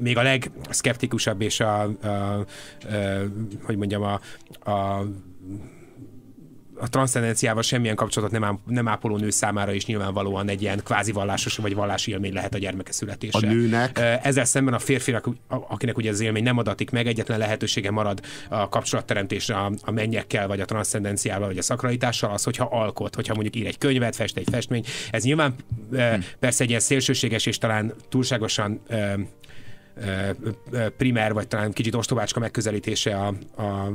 [0.00, 2.46] Még a legszkeptikusabb és a, a, a
[3.62, 4.20] hogy mondjam, a,
[4.70, 5.04] a
[6.76, 11.56] a transzcendenciával semmilyen kapcsolatot nem, nem ápoló nő számára is nyilvánvalóan egy ilyen kvázi vallásos
[11.56, 13.38] vagy vallási élmény lehet a gyermeke születése.
[13.38, 14.00] A nőnek.
[14.22, 18.68] Ezzel szemben a férfinak, akinek ugye az élmény nem adatik meg, egyetlen lehetősége marad a
[18.68, 23.56] kapcsolatteremtésre a, a mennyekkel, vagy a transzcendenciával, vagy a szakralitással, az, hogyha alkot, hogyha mondjuk
[23.56, 24.84] ír egy könyvet, fest egy festmény.
[25.10, 25.54] Ez nyilván
[25.90, 25.98] hm.
[26.38, 28.80] persze egy ilyen szélsőséges és talán túlságosan
[30.96, 33.92] primer, vagy talán kicsit ostobácska megközelítése a, a,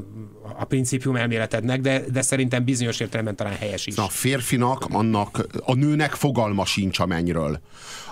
[0.58, 3.98] a principium elméletednek, de, de szerintem bizonyos értelemben talán helyes is.
[3.98, 7.60] A férfinak, annak, a nőnek fogalma sincs a mennyről.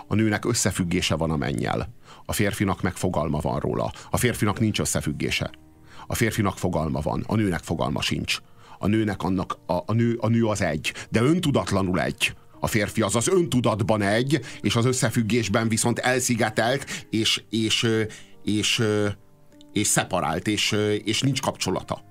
[0.08, 1.89] A nőnek összefüggése van a mennyel.
[2.26, 3.91] A férfinak meg fogalma van róla.
[4.10, 5.52] A férfinak nincs összefüggése.
[6.08, 8.38] A férfinak fogalma van, a nőnek fogalma sincs.
[8.80, 12.34] A nőnek annak, a, a, nő, a nő az egy, de öntudatlanul egy.
[12.60, 17.88] A férfi az az öntudatban egy, és az összefüggésben viszont elszigetelt, és, és, és,
[18.43, 18.84] és,
[19.74, 22.04] és szeparált, és, és nincs kapcsolata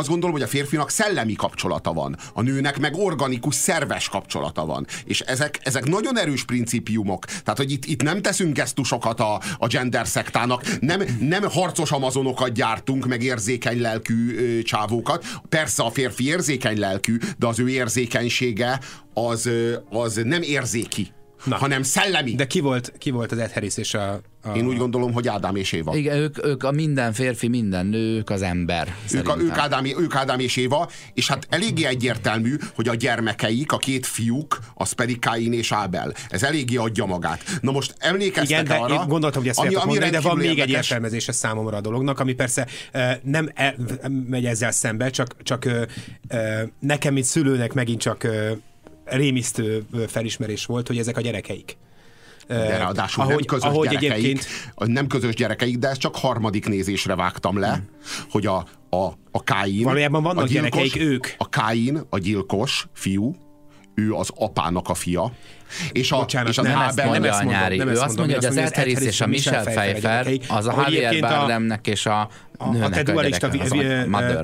[0.00, 4.86] azt gondolom, hogy a férfinak szellemi kapcsolata van, a nőnek meg organikus, szerves kapcsolata van.
[5.04, 7.24] És ezek, ezek nagyon erős principiumok.
[7.24, 12.52] Tehát, hogy itt, itt nem teszünk gesztusokat a, a gender szektának, nem, nem harcos amazonokat
[12.52, 15.24] gyártunk, meg érzékeny lelkű ö, csávókat.
[15.48, 18.80] Persze a férfi érzékeny lelkű, de az ő érzékenysége
[19.14, 19.50] az,
[19.90, 21.12] az nem érzéki
[21.44, 21.56] Na.
[21.56, 22.34] hanem szellemi.
[22.34, 24.56] De ki volt, ki volt az Ed Harris és a, a...
[24.56, 25.96] Én úgy gondolom, hogy Ádám és Éva.
[25.96, 28.94] Igen, ők, ők a minden férfi, minden nő, ők az ember.
[29.12, 33.72] Ők, a, ők, Ádám, ők Ádám és Éva, és hát eléggé egyértelmű, hogy a gyermekeik,
[33.72, 36.14] a két fiúk, az pedig Káin és Ábel.
[36.28, 37.44] Ez eléggé adja magát.
[37.60, 38.94] Na most emlékeztek Igen, arra...
[38.94, 40.68] Én gondoltam, hogy ezt ami, ami mondani, de van még érdekes.
[40.68, 42.66] egy értelmezése számomra a dolognak, ami persze
[43.22, 43.76] nem e,
[44.28, 45.68] megy ezzel szembe, csak, csak
[46.80, 48.26] nekem, mint szülőnek megint csak
[49.04, 51.76] rémisztő felismerés volt, hogy ezek a gyerekeik.
[52.56, 54.46] De ráadásul ahogy, nem közös ahogy gyerekeik, egyébként...
[54.76, 57.88] nem közös gyerekeik, de ezt csak harmadik nézésre vágtam le, hmm.
[58.30, 59.82] hogy a, a, a Káin...
[59.82, 61.26] Valójában vannak a gyilkos, gyerekeik ők.
[61.38, 63.36] A Káin, a gyilkos fiú,
[63.94, 65.32] ő az apának a fia.
[65.92, 68.44] És, a, Bocsánat, és az nem, Ábel, nem, ezt mondom, nem ő azt mondja, hogy
[68.44, 72.88] az Ed Harris és a Michelle Pfeiffer az a Javier Bardemnek és a a, a
[72.88, 73.48] te dualista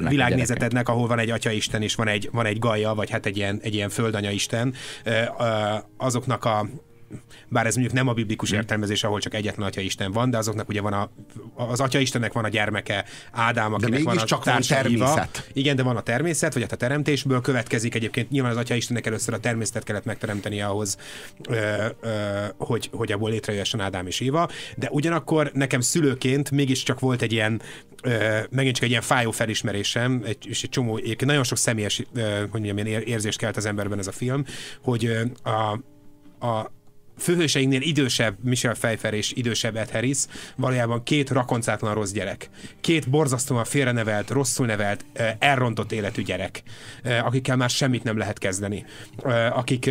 [0.08, 3.60] világnézetednek, ahol van egy atyaisten és van egy, van egy gaja, vagy hát egy ilyen,
[3.62, 4.74] egy ilyen földanyaisten,
[5.96, 6.66] azoknak a
[7.48, 8.58] bár ez mondjuk nem a biblikus hmm.
[8.58, 11.10] értelmezés, ahol csak egyetlen atya Isten van, de azoknak ugye van a,
[11.54, 15.50] az atya Istennek van a gyermeke, Ádám, akinek van a csak van természet.
[15.52, 18.30] Igen, de van a természet, vagy hát a teremtésből következik egyébként.
[18.30, 20.96] Nyilván az atya Istennek először a természetet kellett megteremteni ahhoz,
[21.48, 22.08] ö, ö,
[22.58, 27.62] hogy, hogy abból létrejöjjön Ádám és Éva, de ugyanakkor nekem szülőként mégiscsak volt egy ilyen,
[28.02, 32.44] ö, megint csak egy ilyen fájó felismerésem, egy, és egy csomó, nagyon sok személyes, ö,
[32.50, 34.44] hogy mondjam, érzést kelt az emberben ez a film,
[34.82, 35.10] hogy
[35.42, 35.80] a,
[36.46, 36.74] a
[37.18, 40.18] főhőseinknél idősebb Michel Pfeiffer és idősebb Ed Harris
[40.56, 42.50] valójában két rakoncátlan rossz gyerek.
[42.80, 45.04] Két borzasztóan félrenevelt, rosszul nevelt,
[45.38, 46.62] elrontott életű gyerek,
[47.24, 48.84] akikkel már semmit nem lehet kezdeni.
[49.52, 49.90] Akik,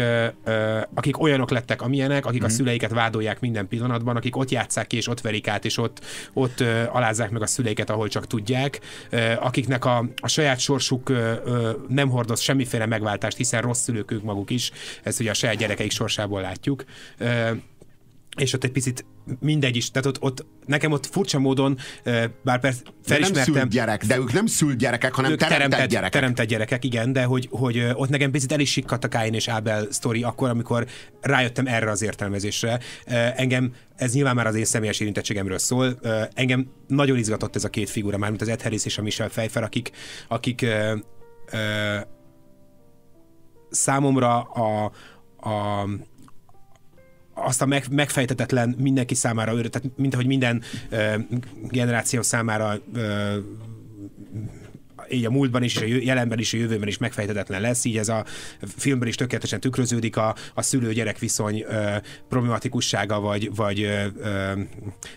[0.93, 2.55] akik olyanok lettek, amilyenek, akik a mhm.
[2.55, 6.63] szüleiket vádolják minden pillanatban, akik ott játszák ki, és ott verik át, és ott, ott
[6.91, 8.79] alázzák meg a szüleiket, ahol csak tudják,
[9.39, 11.11] akiknek a, a saját sorsuk
[11.87, 14.71] nem hordoz semmiféle megváltást, hiszen rossz szülők ők maguk is,
[15.03, 16.83] ezt ugye a saját gyerekeik sorsából látjuk
[18.37, 19.05] és ott egy picit
[19.39, 21.77] mindegy is, tehát ott, ott nekem ott furcsa módon,
[22.43, 23.53] bár persze felismertem...
[23.53, 26.11] De nem gyerek, de ők nem szült gyerekek, hanem ők teremtett, teremtett gyerekek.
[26.11, 29.47] Teremtett gyerekek, igen, de hogy, hogy ott nekem picit el is sikkadt a Káin és
[29.47, 30.87] Ábel sztori akkor, amikor
[31.21, 32.79] rájöttem erre az értelmezésre.
[33.35, 35.99] Engem, ez nyilván már az én személyes érintettségemről szól,
[36.33, 39.63] engem nagyon izgatott ez a két figura, mármint az Ed Harris és a Michelle Pfeiffer,
[39.63, 39.91] akik,
[40.27, 40.65] akik
[43.69, 44.91] számomra a,
[45.37, 45.85] a
[47.35, 51.15] azt a meg, megfejtetetlen mindenki számára, tehát mint ahogy minden uh,
[51.69, 53.35] generáció számára uh,
[55.09, 58.25] így a múltban is, a jelenben is, a jövőben is megfejtetetlen lesz, így ez a
[58.77, 61.95] filmben is tökéletesen tükröződik a, a szülő-gyerek viszony ö,
[62.29, 64.51] problematikussága, vagy, vagy ö, ö,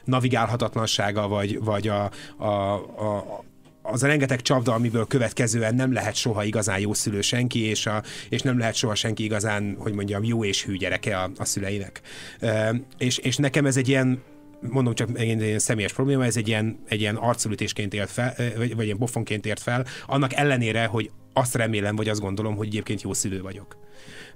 [0.05, 3.45] navigálhatatlansága, vagy, vagy a, a, a,
[3.90, 8.03] az a rengeteg csapda, amiből következően nem lehet soha igazán jó szülő senki, és, a,
[8.29, 12.01] és nem lehet soha senki igazán, hogy mondjam, jó és hű gyereke a, a szüleinek.
[12.40, 14.22] E, és, és nekem ez egy ilyen
[14.61, 18.77] mondom csak egy ilyen személyes probléma, ez egy ilyen, egy ilyen arculütésként ért fel, vagy,
[18.77, 23.03] vagy ilyen bofonként ért fel, annak ellenére, hogy azt remélem, vagy azt gondolom, hogy egyébként
[23.03, 23.77] jó szülő vagyok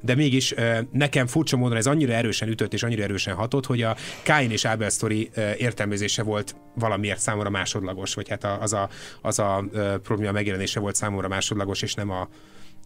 [0.02, 0.54] de mégis
[0.92, 4.64] nekem furcsa módon ez annyira erősen ütött és annyira erősen hatott, hogy a Káin és
[4.64, 8.88] Ábel sztori értelmezése volt valamiért számomra másodlagos, vagy hát az a,
[9.22, 9.64] az a
[10.02, 12.28] probléma megjelenése volt számomra másodlagos, és nem a,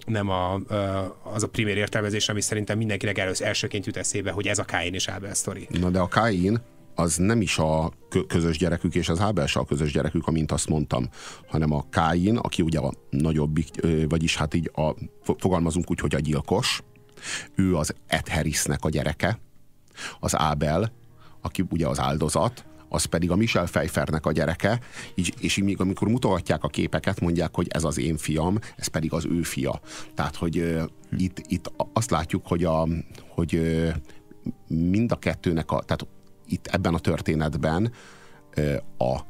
[0.07, 0.55] nem a,
[1.23, 4.95] az a primér értelmezés, ami szerintem mindenkinek először elsőként jut eszébe, hogy ez a Káin
[4.95, 5.69] és Ábel sztori.
[5.71, 6.61] Na de a Káin
[6.95, 7.93] az nem is a
[8.27, 11.09] közös gyerekük, és az Ábel se a közös gyerekük, amint azt mondtam,
[11.47, 13.69] hanem a Káin, aki ugye a nagyobbik,
[14.09, 14.95] vagyis hát így a,
[15.39, 16.83] fogalmazunk úgy, hogy a gyilkos,
[17.55, 19.39] ő az Ed Harrisnek a gyereke,
[20.21, 20.93] az Ábel,
[21.41, 24.81] aki ugye az áldozat, az pedig a Michel Pfeiffernek a gyereke,
[25.15, 28.87] így, és így még amikor mutogatják a képeket, mondják, hogy ez az én fiam, ez
[28.87, 29.81] pedig az ő fia.
[30.15, 30.83] Tehát, hogy uh,
[31.17, 32.89] itt, itt azt látjuk, hogy, a,
[33.29, 33.95] hogy uh,
[34.67, 36.07] mind a kettőnek, a, tehát
[36.47, 37.93] itt ebben a történetben
[38.57, 39.27] uh, a,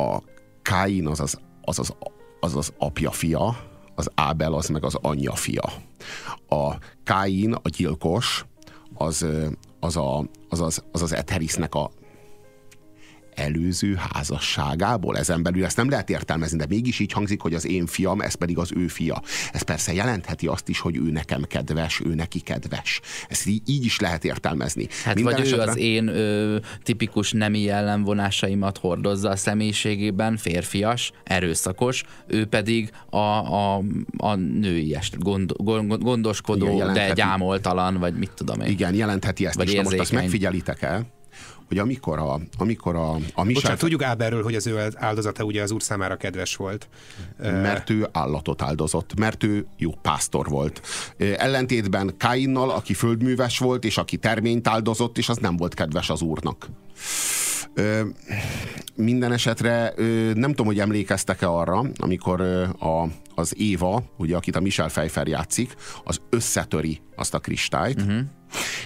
[0.00, 0.22] a
[0.62, 1.94] Káin az az, az, az,
[2.40, 3.71] az, az apja fia,
[4.02, 5.72] az Ábel az meg az anyja fia.
[6.48, 8.44] A Káin, a gyilkos,
[8.94, 9.26] az
[9.80, 11.90] az a, az, az, az, az Etherisnek a
[13.34, 15.18] előző házasságából.
[15.18, 18.34] Ezen belül ezt nem lehet értelmezni, de mégis így hangzik, hogy az én fiam, ez
[18.34, 19.22] pedig az ő fia.
[19.52, 23.00] Ez persze jelentheti azt is, hogy ő nekem kedves, ő neki kedves.
[23.28, 24.86] Ezt így, így is lehet értelmezni.
[25.04, 25.64] Hát Minden vagy esetre...
[25.64, 33.16] ő az én ö, tipikus nemi jellemvonásaimat hordozza a személyiségében, férfias, erőszakos, ő pedig a,
[33.16, 33.82] a,
[34.16, 38.68] a női gond, gond, gondoskodó, Igen, de gyámoltalan, vagy mit tudom én.
[38.68, 39.74] Igen, jelentheti ezt vagy is.
[39.74, 41.06] Na most azt megfigyelitek el,
[41.72, 43.44] hogy amikor a, amikor a, a Michel...
[43.52, 46.88] Bocsánat, tudjuk Áberről, hogy az ő áldozata ugye az úr számára kedves volt.
[47.38, 50.82] Mert ő állatot áldozott, mert ő jó pásztor volt.
[51.36, 56.20] Ellentétben Kainnal, aki földműves volt, és aki terményt áldozott, és az nem volt kedves az
[56.20, 56.68] úrnak.
[57.74, 58.00] Ö,
[58.94, 64.56] minden esetre ö, nem tudom, hogy emlékeztek-e arra, amikor ö, a, az Éva, ugye, akit
[64.56, 68.20] a Michel Pfeiffer játszik, az összetöri azt a kristályt, uh-huh.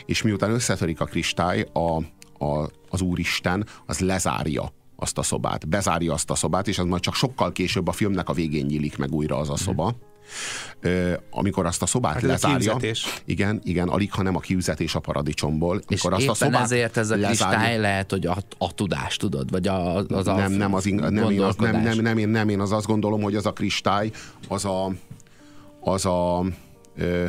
[0.05, 2.03] és miután összetörik a kristály, a,
[2.39, 7.03] a, az Úristen az lezárja azt a szobát, bezárja azt a szobát, és az majd
[7.03, 9.95] csak sokkal később a filmnek a végén nyílik meg újra az a szoba.
[10.81, 12.57] Ö, amikor azt a szobát Hát lezárja.
[12.59, 13.23] kiüzetés.
[13.25, 15.81] Igen, igen, alig, ha nem a kiüzetés a paradicsomból.
[15.89, 18.75] És Amikor éppen azt a szobát ezért ez a lezárja- kristály lehet, hogy a, a
[18.75, 21.99] tudás, tudod, vagy a, az a nem, nem, az ing- nem, én az, nem, nem,
[21.99, 24.11] nem, én, nem, én az azt gondolom, hogy az a kristály,
[24.49, 24.93] az a,
[25.81, 26.45] az a
[26.97, 27.25] ö,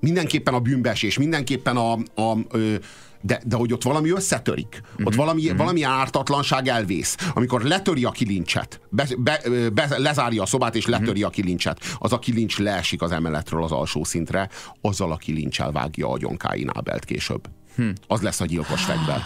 [0.00, 2.74] mindenképpen a bűnbeesés, mindenképpen a, a ö,
[3.22, 5.06] de, de hogy ott valami összetörik, Mhm.
[5.06, 7.16] ott valami, valami ártatlanság elvész.
[7.34, 9.40] Amikor letöri a kilincset, be, be,
[9.72, 10.92] be, lezárja a szobát és Mhm.
[10.92, 14.48] letöri a kilincset, az a kilincs leesik az emeletről az alsó szintre,
[14.80, 17.48] azzal a kilincsel vágja agyon Káin Ábelt később.
[17.76, 17.88] Hm.
[18.06, 19.22] Az lesz a gyilkos fegyver.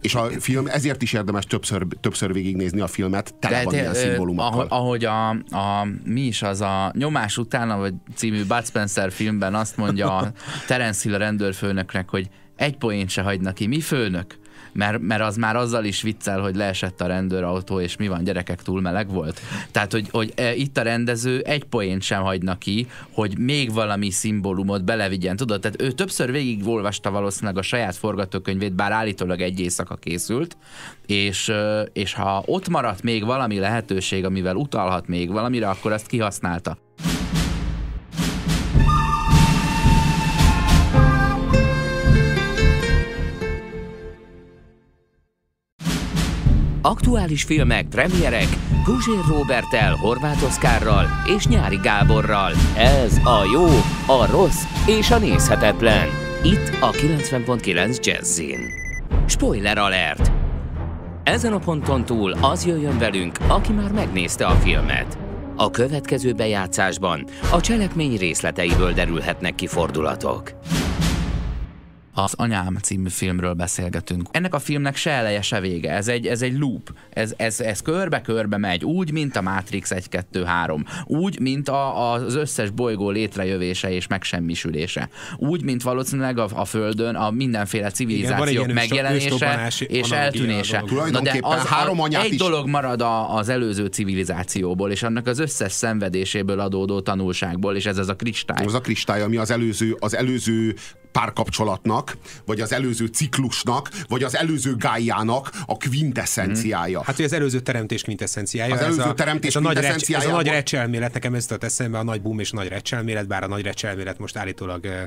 [0.00, 4.66] És a film ezért is érdemes többször, többször végignézni a filmet, tele van ilyen szimbólumokkal.
[4.68, 9.76] ahogy, a, a, mi is az a Nyomás utána, vagy című Bud Spencer filmben azt
[9.76, 10.32] mondja a
[10.66, 13.66] Terence Hill a rendőrfőnöknek, hogy egy poént se hagynak ki.
[13.66, 14.38] Mi főnök?
[14.72, 18.62] Mert, mert az már azzal is viccel, hogy leesett a rendőrautó, és mi van, gyerekek,
[18.62, 19.40] túl meleg volt.
[19.70, 24.10] Tehát, hogy, hogy e, itt a rendező egy poént sem hagyna ki, hogy még valami
[24.10, 25.36] szimbólumot belevigyen.
[25.36, 30.56] Tudod, tehát ő többször végigolvasta valószínűleg a saját forgatókönyvét, bár állítólag egy éjszaka készült,
[31.06, 31.52] és,
[31.92, 36.78] és ha ott maradt még valami lehetőség, amivel utalhat még valamire, akkor azt kihasználta.
[46.84, 48.48] Aktuális filmek, premierek,
[48.84, 52.52] Guzsér Robertel, Horváth Oszkárral és Nyári Gáborral.
[52.76, 53.66] Ez a jó,
[54.16, 56.08] a rossz és a nézhetetlen.
[56.42, 58.58] Itt a 90.9 Jazzin.
[59.26, 60.32] Spoiler alert!
[61.24, 65.18] Ezen a ponton túl az jöjjön velünk, aki már megnézte a filmet.
[65.56, 70.52] A következő bejátszásban a cselekmény részleteiből derülhetnek ki fordulatok.
[72.14, 74.28] Az Anyám című filmről beszélgetünk.
[74.30, 75.92] Ennek a filmnek se eleje, se vége.
[75.92, 76.92] Ez egy, ez egy loop.
[77.10, 78.84] Ez, ez, ez körbe-körbe megy.
[78.84, 80.84] Úgy, mint a Matrix 1-2-3.
[81.04, 85.08] Úgy, mint a, az összes bolygó létrejövése és megsemmisülése.
[85.36, 90.76] Úgy, mint valószínűleg a, a Földön a mindenféle civilizációk Igen, ilyen megjelenése és a eltűnése.
[90.76, 90.88] dolog.
[90.88, 95.72] Tulajdonképpen három anyát egy is- dolog marad a, az előző civilizációból, és annak az összes
[95.72, 98.64] szenvedéséből adódó tanulságból, és ez az a kristály.
[98.64, 100.74] Az a kristály, ami az előző, az előző
[101.12, 107.02] párkapcsolatnak, vagy az előző ciklusnak, vagy az előző gájának a quintessenciája.
[107.02, 108.74] Hát, hogy az előző teremtés quintessenciája.
[108.74, 111.42] Az ez előző a, teremtés ez a nagy, recs, ez a nagy recselmélet, nekem ez
[111.42, 114.84] jutott eszembe, a nagy boom és a nagy recselmélet, bár a nagy recselmélet most állítólag
[114.84, 115.02] ö,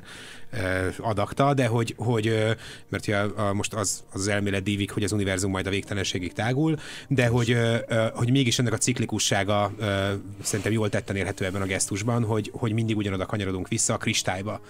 [0.52, 2.52] ö, adakta, de hogy, hogy ö,
[2.90, 6.34] mert ugye a, a, most az, az elmélet dívik, hogy az univerzum majd a végtelenségig
[6.34, 11.46] tágul, de hogy, ö, ö, hogy mégis ennek a ciklikussága ö, szerintem jól tetten érhető
[11.46, 14.62] ebben a gesztusban, hogy, hogy mindig ugyanoda kanyarodunk vissza a kristályba,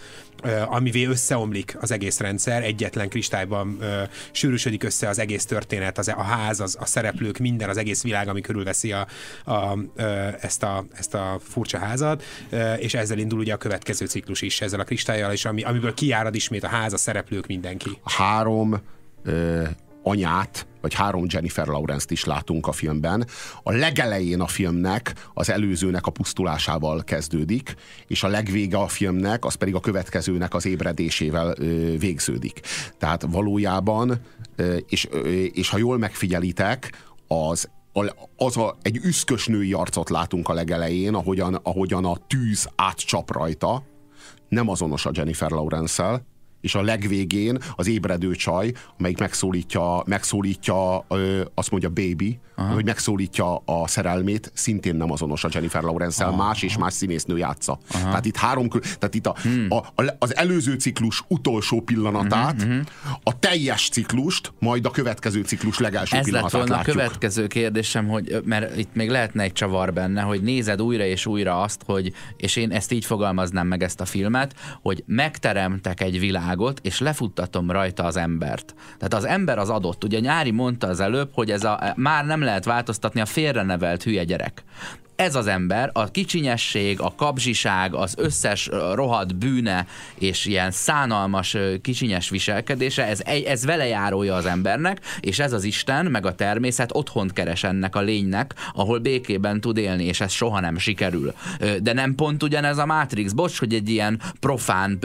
[0.44, 6.08] ö, amivé összeomlik az egész rendszer, egyetlen kristályban ö, sűrűsödik össze az egész történet, az,
[6.08, 9.08] a ház, az, a szereplők, minden, az egész világ, ami körülveszi a,
[9.46, 14.06] a, ö, ezt, a, ezt a furcsa házat, ö, és ezzel indul ugye a következő
[14.06, 17.98] ciklus is, ezzel a kristályjal, és ami, amiből kiárad ismét a ház, a szereplők, mindenki.
[18.04, 18.82] három
[20.08, 23.28] anyát, vagy három Jennifer Lawrence-t is látunk a filmben.
[23.64, 27.76] A legelején a filmnek az előzőnek a pusztulásával kezdődik,
[28.08, 32.62] és a legvége a filmnek, az pedig a következőnek az ébredésével ö, végződik.
[32.98, 34.22] Tehát valójában,
[34.56, 37.70] ö, és, ö, és ha jól megfigyelitek, az
[38.38, 43.84] az a, egy üszkös női arcot látunk a legelején, ahogyan, ahogyan a tűz átcsap rajta,
[44.50, 46.26] nem azonos a Jennifer Lawrence-szel,
[46.66, 52.74] és a legvégén az ébredő csaj, amelyik megszólítja, megszólítja ö, azt mondja baby, Aha.
[52.74, 57.80] hogy megszólítja a szerelmét, szintén nem azonos a Jennifer Lawrence-szel, más és más színésznő játsza.
[57.92, 58.04] Aha.
[58.04, 59.68] Tehát itt három, tehát itt a, hmm.
[59.70, 62.82] a, a, az előző ciklus utolsó pillanatát, hmm.
[63.24, 66.96] a teljes ciklust, majd a következő ciklus legelső Ez lett pillanatát volna a látjuk.
[66.96, 71.62] következő kérdésem, hogy mert itt még lehetne egy csavar benne, hogy nézed újra és újra
[71.62, 76.20] azt, hogy, és én ezt így fogalmaznám meg ezt a filmet, hogy megteremtek egy
[76.56, 78.76] világot, és lefuttatom rajta az embert.
[78.98, 80.04] Tehát az ember az adott.
[80.04, 84.24] Ugye Nyári mondta az előbb, hogy ez a, már nem lehet változtatni a félrenevelt hülye
[84.24, 84.64] gyerek
[85.16, 92.30] ez az ember, a kicsinyesség, a kapzsiság, az összes rohadt bűne és ilyen szánalmas kicsinyes
[92.30, 97.34] viselkedése, ez, ez vele járója az embernek, és ez az Isten, meg a természet otthont
[97.34, 101.34] keres ennek a lénynek, ahol békében tud élni, és ez soha nem sikerül.
[101.82, 105.00] De nem pont ugyanez a Matrix, bocs, hogy egy ilyen profán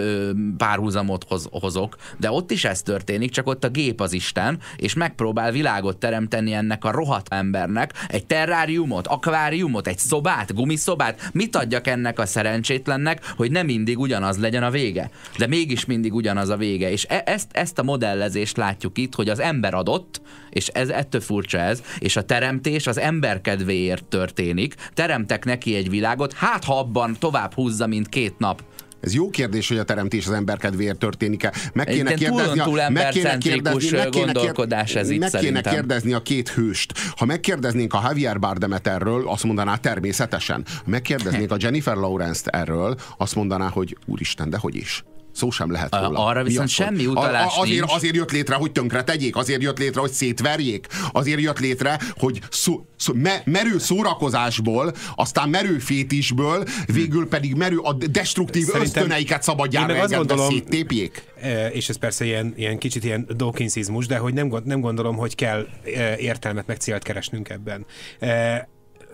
[0.57, 4.95] párhuzamot hoz, hozok, de ott is ez történik, csak ott a gép az Isten, és
[4.95, 11.31] megpróbál világot teremteni ennek a rohadt embernek, egy terráriumot, akváriumot, egy szobát, gumiszobát?
[11.33, 15.11] Mit adjak ennek a szerencsétlennek, hogy nem mindig ugyanaz legyen a vége?
[15.39, 16.91] De mégis mindig ugyanaz a vége.
[16.91, 20.21] És e- ezt, ezt a modellezést látjuk itt, hogy az ember adott,
[20.51, 24.75] és ez ettől furcsa ez, és a teremtés az ember kedvéért történik.
[24.95, 28.63] Teremtek neki egy világot, hát ha abban tovább húzza, mint két nap.
[29.01, 31.53] Ez jó kérdés, hogy a teremtés az ember kedvéért történik-e.
[31.73, 35.73] Meg kéne kérdezni, túl- meg kéne kérdezni, meg kéne, gondolkodás ez itt meg kéne szerintem.
[35.73, 36.93] kérdezni a két hőst.
[37.17, 40.65] Ha megkérdeznénk a Javier Bardemet erről, azt mondaná természetesen.
[40.67, 45.05] Ha megkérdeznénk a Jennifer Lawrence-t erről, azt mondaná, hogy úristen, de hogy is.
[45.41, 46.25] Szó sem lehet A- róla.
[46.25, 47.93] arra viszont semmi utalás azért, nincs.
[47.95, 52.41] azért jött létre, hogy tönkre tegyék, azért jött létre, hogy szétverjék, azért jött létre, hogy
[52.51, 59.43] szó, szó, me, merő szórakozásból, aztán merő fétisből, végül pedig merő a destruktív Szerintem- ösztöneiket
[59.43, 61.23] szabadjára meg azt engedve gondolom- széttépjék.
[61.41, 65.17] E, és ez persze ilyen, ilyen kicsit ilyen Dawkinsizmus, de hogy nem, gond- nem gondolom,
[65.17, 65.67] hogy kell
[65.97, 67.87] e, értelmet meg célt keresnünk ebben.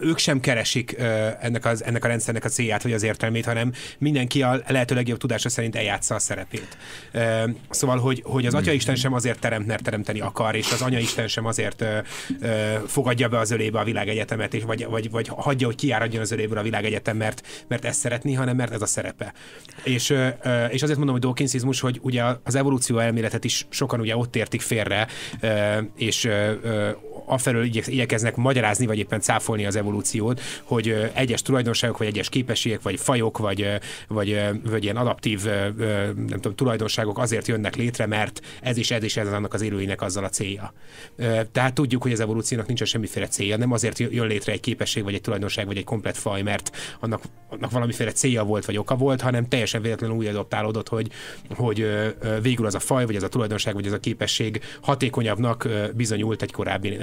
[0.00, 0.96] Ők sem keresik
[1.40, 5.18] ennek, az, ennek a rendszernek a célját, vagy az értelmét, hanem mindenki a lehető legjobb
[5.18, 6.76] tudása szerint eljátsza a szerepét.
[7.70, 11.46] Szóval, hogy, hogy az Atyaisten sem azért teremt, mert teremteni akar, és az Anyaisten sem
[11.46, 11.84] azért
[12.86, 16.58] fogadja be az ölébe a világegyetemet, és vagy, vagy, vagy hagyja, hogy kiáradjon az öléből
[16.58, 19.32] a világegyetem, mert, mert ezt szeretni, hanem mert ez a szerepe.
[19.82, 20.14] És,
[20.70, 24.60] és azért mondom, hogy Dawkinsizmus, hogy ugye az evolúció elméletet is sokan ugye ott értik
[24.60, 25.06] félre,
[25.96, 26.28] és
[27.26, 32.82] afelől igyek- igyekeznek magyarázni, vagy éppen cáfolni az evolúciót, hogy egyes tulajdonságok, vagy egyes képességek,
[32.82, 33.68] vagy fajok, vagy,
[34.08, 35.44] vagy, vagy ilyen adaptív
[36.16, 40.02] nem tudom, tulajdonságok azért jönnek létre, mert ez is ez is ez annak az élőinek
[40.02, 40.72] azzal a célja.
[41.52, 45.14] Tehát tudjuk, hogy az evolúciónak nincsen semmiféle célja, nem azért jön létre egy képesség, vagy
[45.14, 49.20] egy tulajdonság, vagy egy komplet faj, mert annak, annak valamiféle célja volt, vagy oka volt,
[49.20, 51.10] hanem teljesen véletlenül úgy adoptálódott, hogy,
[51.54, 51.86] hogy
[52.42, 56.52] végül az a faj, vagy az a tulajdonság, vagy az a képesség hatékonyabbnak bizonyult egy
[56.52, 56.98] korábbi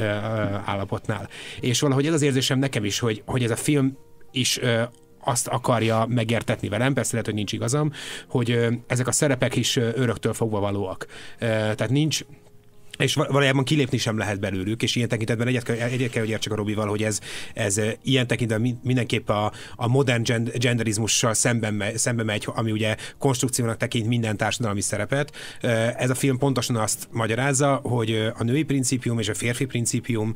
[0.66, 1.30] állapotnál.
[1.60, 3.98] És valahogy ez az érzésem nekem is, hogy, hogy ez a film
[4.32, 4.82] is ö,
[5.24, 7.92] azt akarja megértetni velem, persze lehet, hogy nincs igazam,
[8.28, 11.06] hogy ö, ezek a szerepek is öröktől fogva valóak.
[11.40, 12.26] Ö, Tehát nincs,
[12.98, 16.52] és val- valójában kilépni sem lehet belőlük, és ilyen tekintetben egyet, egyet kell, hogy értsek
[16.52, 17.20] a Robival, hogy ez,
[17.54, 22.72] ez ilyen tekintetben min- mindenképp a, a modern gen- genderizmussal szemben, me, szemben megy, ami
[22.72, 25.36] ugye konstrukciónak tekint minden társadalmi szerepet.
[25.98, 30.34] Ez a film pontosan azt magyarázza, hogy a női principium és a férfi principium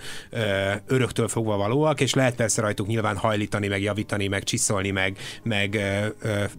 [0.88, 5.80] öröktől fogva valóak, és lehet persze rajtuk nyilván hajlítani, meg javítani, meg csiszolni, meg, meg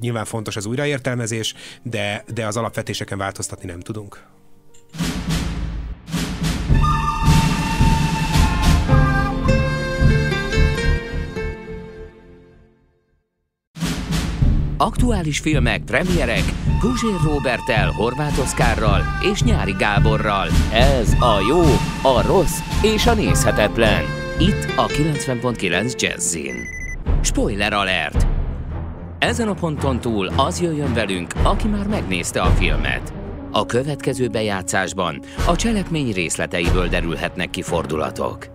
[0.01, 4.27] nyilván fontos az újraértelmezés, de, de az alapvetéseken változtatni nem tudunk.
[14.81, 16.43] Aktuális filmek, premierek
[16.81, 19.03] Guzsér Robertel, Horváth Oszkárral
[19.33, 20.49] és Nyári Gáborral.
[20.73, 21.61] Ez a jó,
[22.03, 24.03] a rossz és a nézhetetlen.
[24.39, 26.55] Itt a 90.9 Jazzin.
[27.23, 28.27] Spoiler alert!
[29.19, 33.13] Ezen a ponton túl az jöjjön velünk, aki már megnézte a filmet.
[33.53, 38.47] A következő bejátszásban a cselekmény részleteiből derülhetnek ki fordulatok.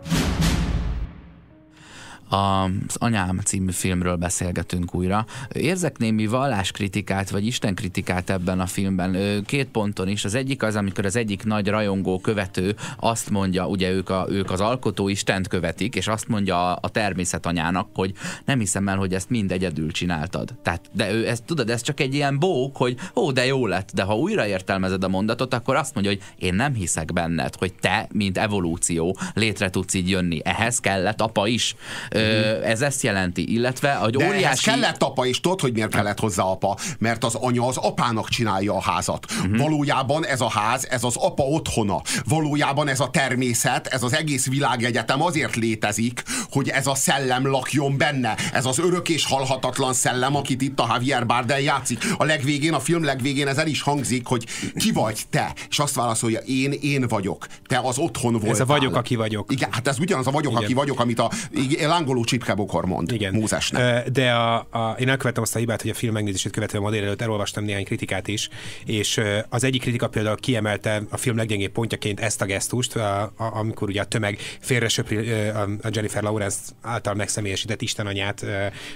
[2.34, 5.26] Az Anyám című filmről beszélgetünk újra.
[5.52, 9.44] Érzek némi valláskritikát, vagy istenkritikát ebben a filmben.
[9.46, 10.26] Két ponton is.
[10.26, 14.52] Az egyik az, amikor az egyik nagy rajongó követő azt mondja, ugye ők, a, ők
[14.52, 18.14] az alkotó Istent követik, és azt mondja a, a természetanyának, hogy
[18.46, 20.54] nem hiszem el, hogy ezt mind egyedül csináltad.
[20.64, 23.92] Tehát, de ő ezt tudod, ez csak egy ilyen bók, hogy ó, de jó lett,
[23.94, 27.74] de ha újra értelmezed a mondatot, akkor azt mondja, hogy én nem hiszek benned, hogy
[27.74, 30.40] te, mint evolúció létre tudsz így jönni.
[30.44, 31.76] Ehhez kellett apa is.
[32.10, 32.23] Ö,
[32.64, 34.64] ez ezt jelenti, illetve a De óriási...
[34.64, 36.78] kellett apa, és tudod, hogy miért kellett hozzá apa?
[37.00, 39.26] Mert az anya az apának csinálja a házat.
[39.32, 39.58] Uh-huh.
[39.58, 42.02] Valójában ez a ház, ez az apa otthona.
[42.26, 47.98] Valójában ez a természet, ez az egész világegyetem azért létezik, hogy ez a szellem lakjon
[47.98, 48.36] benne.
[48.54, 52.04] Ez az örök és halhatatlan szellem, akit itt a Javier Bardem játszik.
[52.18, 54.46] A legvégén, a film legvégén ez el is hangzik, hogy
[54.76, 55.54] ki vagy te?
[55.70, 57.48] És azt válaszolja, én, én vagyok.
[57.68, 58.52] Te az otthon voltál.
[58.52, 59.52] Ez a vagyok, aki vagyok.
[59.52, 60.64] Igen, hát ez ugyanaz a vagyok, Igen.
[60.64, 63.34] aki vagyok, amit a igen, lángoló csipkebokor mond Igen.
[63.34, 64.10] Mózesnek.
[64.10, 67.22] De a, a, én elkövettem azt a hibát, hogy a film megnézését követően ma délelőtt
[67.22, 68.50] elolvastam néhány kritikát is,
[68.86, 73.34] és az egyik kritika például kiemelte a film leggyengébb pontjaként ezt a gesztust, a, a,
[73.38, 78.46] amikor ugye a tömeg félresöpri ö, a, Jennifer Lawrence által megszemélyesített istenanyát,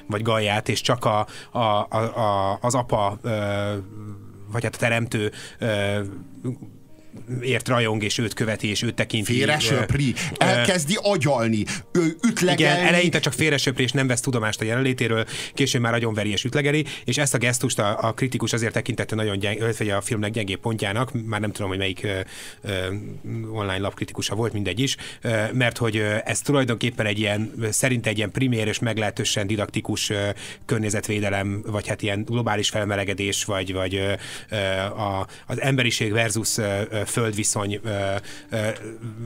[0.08, 3.20] vagy Gaját, és csak a, a, a, a, az apa,
[4.52, 5.32] vagy hát a teremtő
[7.42, 9.34] ért rajong, és őt követi, és őt tekinti.
[9.34, 12.80] Félresöpri, elkezdi agyalni, ő ütlegelni.
[12.80, 16.86] Igen, eleinte csak félresöpri, és nem vesz tudomást a jelenlétéről, később már veri és ütlegeli,
[17.06, 20.60] és ezt a gesztust a, a kritikus azért tekintette nagyon gyeng, vagy a filmnek gyengébb
[20.60, 22.20] pontjának, már nem tudom, hogy melyik ö,
[22.62, 22.94] ö,
[23.52, 28.32] online lapkritikusa volt, mindegy is, ö, mert hogy ez tulajdonképpen egy ilyen, szerint egy ilyen
[28.32, 30.30] primér és meglehetősen didaktikus ö,
[30.66, 37.80] környezetvédelem, vagy hát ilyen globális felmelegedés, vagy, vagy ö, a, az emberiség versus ö, földviszony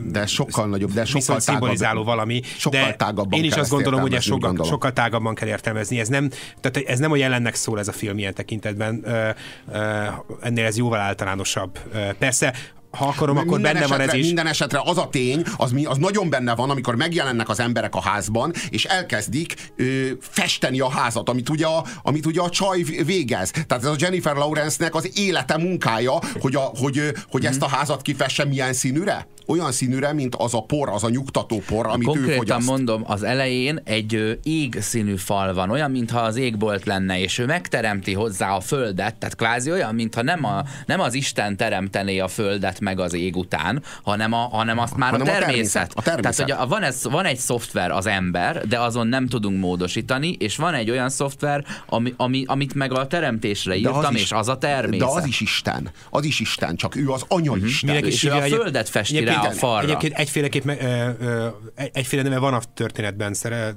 [0.04, 2.40] de sokkal nagyobb, de sokkal szimbolizáló valami.
[2.56, 6.00] Sokkal de tágabban én is azt gondolom, hogy ez sokkal, sokkal tágabban kell értelmezni.
[6.00, 6.30] Ez nem,
[6.60, 9.06] tehát ez nem a jelennek szól ez a film ilyen tekintetben.
[10.40, 11.78] Ennél ez jóval általánosabb.
[12.18, 12.54] Persze
[12.92, 14.26] ha akarom, akkor benne esetre, van ez is.
[14.26, 18.00] Minden esetre az a tény, az, az nagyon benne van, amikor megjelennek az emberek a
[18.00, 23.50] házban, és elkezdik ö, festeni a házat, amit ugye a, amit ugye a csaj végez.
[23.50, 28.02] Tehát ez a Jennifer Lawrence-nek az élete munkája, hogy, a, hogy, hogy ezt a házat
[28.02, 29.26] kifesse milyen színűre?
[29.46, 32.66] olyan színűre, mint az a por, az a nyugtató por, amit Konkrétan ő fogyaszt.
[32.66, 37.46] mondom, az elején egy ég színű fal van, olyan, mintha az égbolt lenne, és ő
[37.46, 42.28] megteremti hozzá a földet, tehát kvázi olyan, mintha nem, a, nem az Isten teremtené a
[42.28, 45.92] földet meg az ég után, hanem, a, hanem azt már hanem a, természet.
[45.94, 46.46] a természet.
[46.46, 50.56] Tehát, hogy van, ez, van egy szoftver az ember, de azon nem tudunk módosítani, és
[50.56, 54.48] van egy olyan szoftver, ami, ami, amit meg a teremtésre írtam, az is, és az
[54.48, 55.08] a természet.
[55.08, 55.90] De az is Isten.
[56.10, 57.66] Az is Isten, csak ő az anya uh-huh.
[57.66, 58.04] Isten.
[58.04, 59.82] és ő a földet festi rá a falra.
[59.82, 61.46] Egyébként egyféleképp, ö, ö,
[61.92, 63.74] egyféle neve van a történetben szere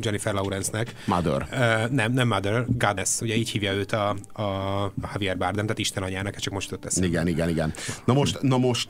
[0.00, 0.94] Jennifer Lawrence-nek.
[1.04, 1.48] Mother.
[1.90, 6.36] nem, nem Mother, Goddess, ugye így hívja őt a, a Javier Bardem, tehát Isten anyának,
[6.36, 7.08] csak most ott eszembe.
[7.08, 7.72] Igen, igen, igen.
[8.04, 8.88] Na most, na most,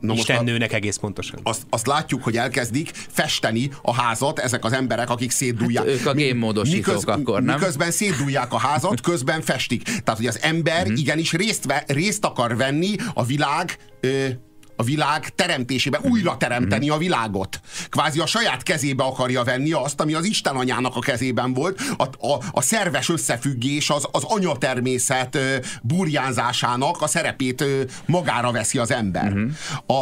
[0.00, 1.38] na most nőnek egész pontosan.
[1.42, 5.84] Azt, azt látjuk, hogy elkezdik festeni a házat ezek az emberek, akik szétdúlják.
[5.84, 7.58] Hát ők a gémmódosítók miközben, akkor, nem?
[7.58, 9.82] Miközben szétdúlják a házat, közben festik.
[9.82, 10.94] Tehát, hogy az ember mm-hmm.
[10.94, 14.28] igenis részt, ve, részt akar venni a világ ö,
[14.82, 17.60] a világ teremtésébe, újra teremteni a világot.
[17.88, 21.80] Kvázi a saját kezébe akarja venni azt, ami az Isten anyának a kezében volt.
[21.96, 25.38] A, a, a szerves összefüggés az, az anyatermészet
[25.82, 27.64] burjánzásának a szerepét
[28.06, 29.32] magára veszi az ember.
[29.32, 29.50] Uh-huh.
[29.86, 30.00] A,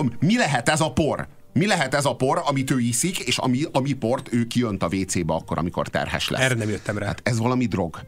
[0.00, 1.28] a, mi lehet ez a por?
[1.52, 4.86] Mi lehet ez a por, amit ő iszik, és ami, ami port ő kijönt a
[4.86, 6.40] WC-be akkor, amikor terhes lesz?
[6.40, 7.06] Erre nem jöttem rá.
[7.06, 8.00] Hát ez valami drog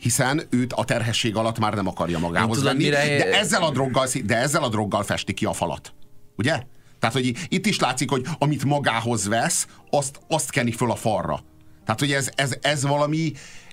[0.00, 3.06] hiszen őt a terhesség alatt már nem akarja magához tudom, venni, mire...
[3.06, 5.94] de, ezzel a droggal, de ezzel a droggal festi ki a falat.
[6.36, 6.62] Ugye?
[6.98, 11.42] Tehát, hogy itt is látszik, hogy amit magához vesz, azt, azt keni föl a falra.
[11.84, 13.32] Tehát, hogy ez, ez, ez valami,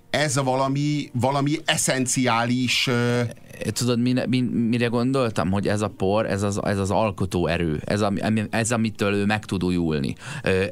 [0.10, 2.90] ez valami, valami eszenciális
[3.66, 5.52] tudod, mire, mire gondoltam?
[5.52, 9.26] Hogy ez a por, ez az, ez az alkotó erő, ez, ami, ez amitől ő
[9.26, 10.16] meg tud újulni.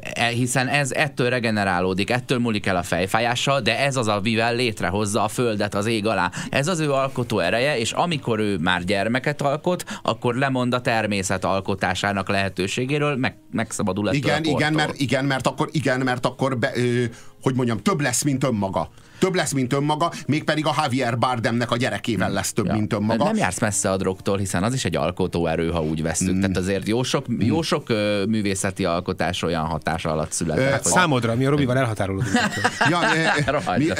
[0.01, 5.23] E, hiszen ez ettől regenerálódik, ettől múlik el a fejfájással, de ez az, amivel létrehozza
[5.23, 6.31] a földet az ég alá.
[6.49, 11.45] Ez az ő alkotó ereje, és amikor ő már gyermeket alkot, akkor lemond a természet
[11.45, 16.57] alkotásának lehetőségéről, meg, megszabadul ettől igen, a igen, mert, igen, mert akkor, igen, mert akkor
[16.57, 17.03] be, ö,
[17.41, 18.89] hogy mondjam, több lesz, mint önmaga.
[19.25, 22.73] Több lesz, mint önmaga, mégpedig a Javier Bardemnek a gyerekével lesz több, ja.
[22.73, 23.23] mint önmaga.
[23.23, 26.33] Nem jársz messze a drogtól, hiszen az is egy alkotó erő, ha úgy veszük.
[26.33, 26.39] Mm.
[26.39, 30.63] Tehát azért jó sok, jó sok uh, művészeti alkotás olyan hatás alatt született.
[30.63, 30.91] Ö, hogy...
[30.91, 32.35] Számodra, mi a Robival elhatárolódunk.
[32.91, 32.99] ja,
[33.45, 33.93] ö, mi, ö,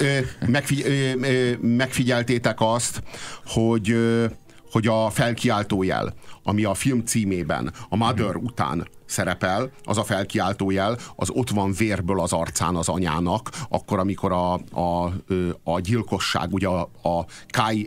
[0.00, 3.02] ö, megfigy- ö, ö, megfigyeltétek azt,
[3.46, 3.96] hogy
[4.74, 8.44] hogy a felkiáltójel, ami a film címében, a Mother mm.
[8.44, 14.32] után szerepel, az a felkiáltójel, az ott van vérből az arcán az anyának, akkor, amikor
[14.32, 15.12] a, a,
[15.62, 17.24] a gyilkosság, ugye a, a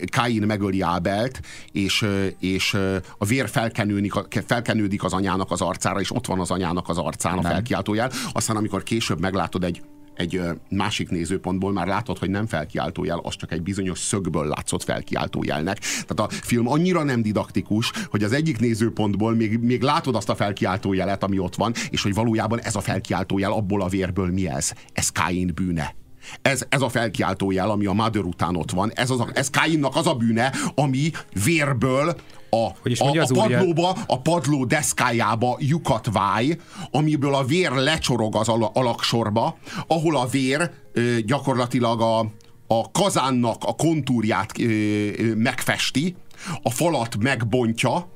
[0.05, 2.05] Káin megöli Ábelt, és,
[2.39, 2.77] és
[3.17, 4.13] a vér felkenődik,
[4.45, 8.11] felkenődik az anyának az arcára, és ott van az anyának az arcán a felkiáltójel.
[8.31, 9.81] Aztán, amikor később meglátod egy
[10.17, 15.79] egy másik nézőpontból már látod, hogy nem felkiáltójel, az csak egy bizonyos szögből látszott felkiáltójelnek.
[15.79, 20.35] Tehát a film annyira nem didaktikus, hogy az egyik nézőpontból még, még látod azt a
[20.35, 24.71] felkiáltójelet, ami ott van, és hogy valójában ez a felkiáltójel abból a vérből mi ez?
[24.93, 25.95] Ez Káin bűne.
[26.41, 29.95] Ez, ez a felkiáltójel, ami a Mother után ott van, ez, az a, ez Káinnak
[29.95, 31.11] az a bűne, ami
[31.43, 32.15] vérből
[32.49, 36.57] a, a, a padlóba, a padló deszkájába lyukat váj,
[36.91, 42.19] amiből a vér lecsorog az alaksorba, ahol a vér ö, gyakorlatilag a,
[42.67, 46.15] a kazánnak a kontúrját ö, ö, megfesti,
[46.63, 48.09] a falat megbontja,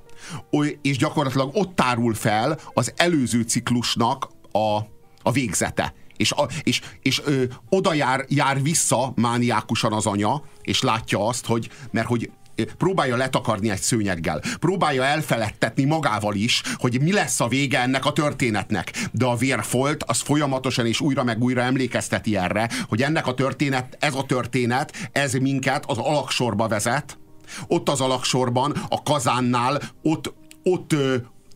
[0.82, 4.77] és gyakorlatilag ott tárul fel az előző ciklusnak a,
[5.21, 5.93] a végzete.
[6.17, 11.45] És, a, és, és ö, oda jár, jár vissza mániákusan az anya, és látja azt,
[11.45, 12.32] hogy mert hogy
[12.78, 18.14] próbálja letakarni egy szőnyeggel, próbálja elfeledtetni magával is, hogy mi lesz a vége ennek a
[18.14, 19.08] történetnek.
[19.12, 23.97] De a vérfolt az folyamatosan és újra meg újra emlékezteti erre, hogy ennek a történet,
[23.99, 27.20] ez a történet, ez minket az alaksorba vezet,
[27.68, 30.34] Ott az alaksorban, a kazánnál, ott,
[30.64, 30.95] ott,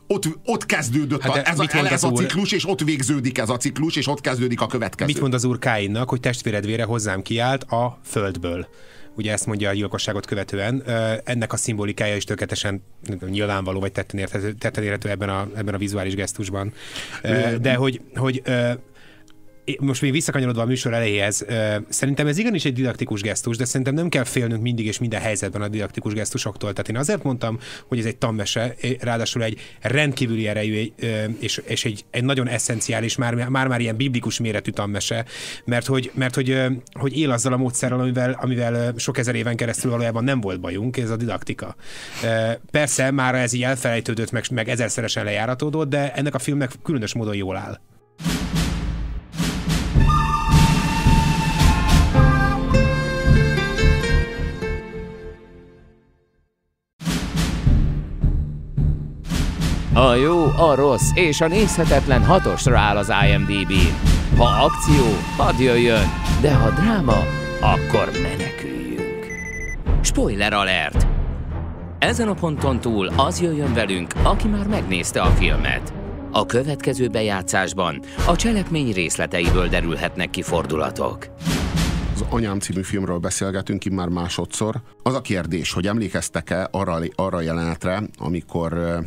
[0.08, 3.58] ott, ott kezdődött Hát a, ez, a, ez a ciklus, és ott végződik ez a
[3.58, 5.12] ciklus, és ott kezdődik a következő.
[5.12, 8.68] Mit mond az úr Káinnak, hogy testvéredvére hozzám kiállt a földből?
[9.16, 10.84] Ugye ezt mondja a gyilkosságot követően.
[11.24, 12.84] Ennek a szimbolikája is tökéletesen
[13.30, 16.74] nyilvánvaló, vagy tetten érthető, tetten érhető ebben a, ebben a vizuális gesztusban.
[17.61, 18.41] De hogy, hogy
[19.80, 21.45] most még visszakanyarodva a műsor elejéhez,
[21.89, 25.61] szerintem ez igenis egy didaktikus gesztus, de szerintem nem kell félnünk mindig és minden helyzetben
[25.61, 26.72] a didaktikus gesztusoktól.
[26.72, 30.91] Tehát én azért mondtam, hogy ez egy tanmese, ráadásul egy rendkívüli erejű
[31.39, 35.26] és, és egy, egy nagyon eszenciális, már, már már ilyen biblikus méretű tanmese,
[35.66, 39.91] mert hogy, mert hogy, hogy él azzal a módszerrel, amivel, amivel sok ezer éven keresztül
[39.91, 41.76] valójában nem volt bajunk, ez a didaktika.
[42.72, 47.36] Persze már ez így elfelejtődött, meg, meg ezerszeresen lejáratódott, de ennek a filmnek különös módon
[47.36, 47.80] jól áll.
[59.96, 63.72] A jó, a rossz és a nézhetetlen hatosra áll az imdb
[64.38, 65.06] Ha akció,
[65.38, 66.06] hadd jöjjön,
[66.41, 67.24] de ha dráma,
[67.62, 69.28] akkor meneküljünk.
[70.02, 71.08] Spoiler alert!
[72.00, 75.93] Ezen a ponton túl az jöjjön velünk, aki már megnézte a filmet.
[76.32, 81.28] A következő bejátszásban a cselekmény részleteiből derülhetnek ki fordulatok.
[82.14, 84.82] Az Anyám című filmről beszélgetünk már másodszor.
[85.04, 89.04] Az a kérdés, hogy emlékeztek-e arra, arra jelenetre, amikor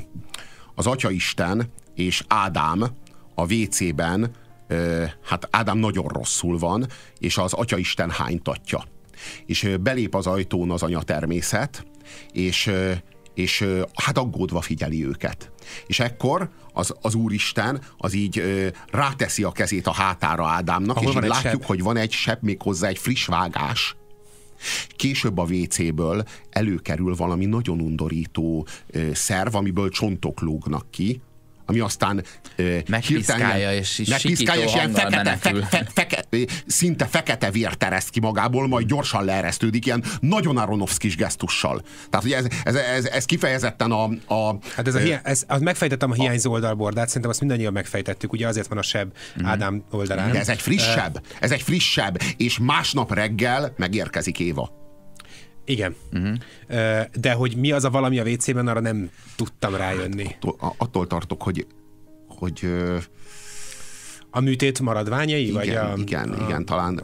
[0.79, 2.87] az Atyaisten és Ádám
[3.35, 4.31] a WC-ben,
[5.25, 6.87] hát Ádám nagyon rosszul van,
[7.19, 8.85] és az Atyaisten hánytatja.
[9.47, 11.87] És belép az ajtón az anyatermészet,
[12.33, 12.93] és, ö,
[13.35, 15.51] és ö, hát aggódva figyeli őket.
[15.87, 21.23] És ekkor az, az Úristen az így ö, ráteszi a kezét a hátára Ádámnak, Ahol
[21.23, 21.65] és látjuk, seb.
[21.65, 23.97] hogy van egy sebb, méghozzá egy friss vágás.
[24.89, 28.67] Később a WC-ből előkerül valami nagyon undorító
[29.13, 31.21] szerv, amiből csontok lógnak ki,
[31.69, 32.25] ami aztán
[32.89, 36.25] Megpiszkálja, és is megpiszkálja, és ilyen fekete, fe, fe, feke,
[36.67, 41.83] szinte fekete vér tereszt ki magából, majd gyorsan leeresztődik, ilyen nagyon Aronofskis gesztussal.
[42.11, 44.05] Tehát, hogy ez, ez, ez, ez kifejezetten a,
[44.35, 48.33] a Hát ez a hiá- ez, az megfejtettem a hiányzó oldalbordát, szerintem azt mindannyian megfejtettük,
[48.33, 49.13] ugye azért van a seb
[49.43, 50.33] Ádám oldalán.
[50.33, 54.88] de ez egy frissebb, ez egy frissebb, és másnap reggel megérkezik Éva.
[55.69, 55.95] Igen.
[56.13, 56.37] Uh-huh.
[57.21, 60.25] De hogy mi az a valami a WC-ben, arra nem tudtam rájönni.
[60.25, 61.67] Attól, a- attól tartok, hogy
[62.29, 62.67] hogy
[64.31, 65.43] A műtét maradványai?
[65.43, 67.03] igen, vagy a, igen, a, igen, talán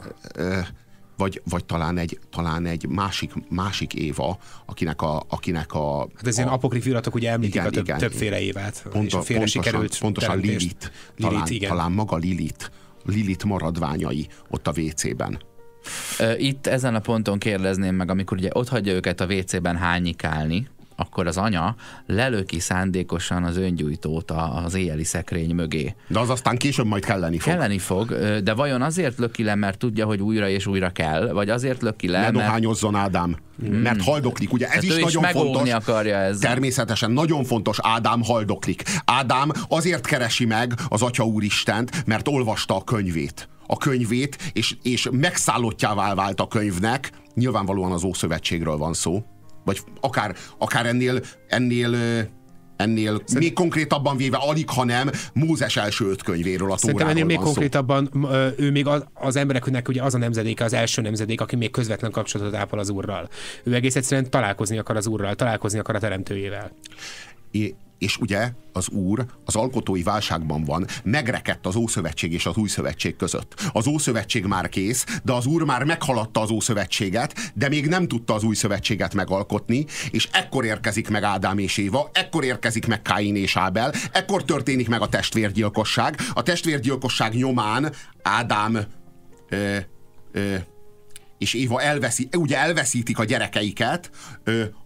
[1.17, 6.37] vagy, vagy talán egy, talán egy másik, másik Éva, akinek a, akinek a, Hát ez
[6.37, 7.97] ilyen a, apokrif iratok ugye említik Igen, a több, igen.
[7.97, 8.85] többféle évát.
[8.91, 10.37] pont, és a félre pontosan, sikerült pontosan.
[10.39, 11.69] Lilit, Lilit, talán, igen.
[11.69, 12.71] talán maga Lilit,
[13.05, 15.39] Lilit maradványai ott a WC-ben.
[16.37, 21.27] Itt ezen a ponton kérdezném meg, amikor ugye ott hagyja őket a WC-ben hányikálni, akkor
[21.27, 21.75] az anya
[22.07, 25.95] lelöki szándékosan az öngyújtót az éjjeli szekrény mögé.
[26.07, 27.51] De az aztán később majd kelleni fog.
[27.53, 31.49] Kelleni fog, de vajon azért löki le, mert tudja, hogy újra és újra kell, vagy
[31.49, 33.35] azért löki le, Ne mert dohányozzon Ádám,
[33.69, 35.69] mert haldoklik, ugye ez Tehát is nagyon fontos.
[35.69, 36.49] akarja ezzel.
[36.49, 38.83] Természetesen nagyon fontos, Ádám haldoklik.
[39.05, 43.47] Ádám azért keresi meg az Atya Úristent, mert olvasta a könyvét.
[43.67, 49.23] A könyvét, és, és megszállottjává vált a könyvnek, nyilvánvalóan az Ószövetségről van szó,
[49.65, 51.97] vagy akár, akár ennél, ennél
[52.77, 57.37] ennél még konkrétabban véve alig, ha nem Mózes első öt könyvéről a Szerintem ennél még
[57.37, 57.43] szó.
[57.43, 61.55] konkrétabban ö, ő még az, az embereknek ugye az a nemzedéke, az első nemzedék, aki
[61.55, 63.29] még közvetlen kapcsolatot ápol az úrral.
[63.63, 66.71] Ő egész egyszerűen találkozni akar az úrral, találkozni akar a teremtőjével.
[67.51, 72.67] É- és ugye az úr az alkotói válságban van, megrekedt az Ószövetség és az Új
[72.67, 73.69] Szövetség között.
[73.71, 78.33] Az Ószövetség már kész, de az úr már meghaladta az Ószövetséget, de még nem tudta
[78.33, 83.35] az Új Szövetséget megalkotni, és ekkor érkezik meg Ádám és Éva, ekkor érkezik meg Káin
[83.35, 86.15] és Ábel, ekkor történik meg a testvérgyilkosság.
[86.33, 88.79] A testvérgyilkosság nyomán Ádám
[89.49, 89.77] ö,
[90.31, 90.55] ö,
[91.37, 94.09] és Éva elveszi, ugye elveszítik a gyerekeiket,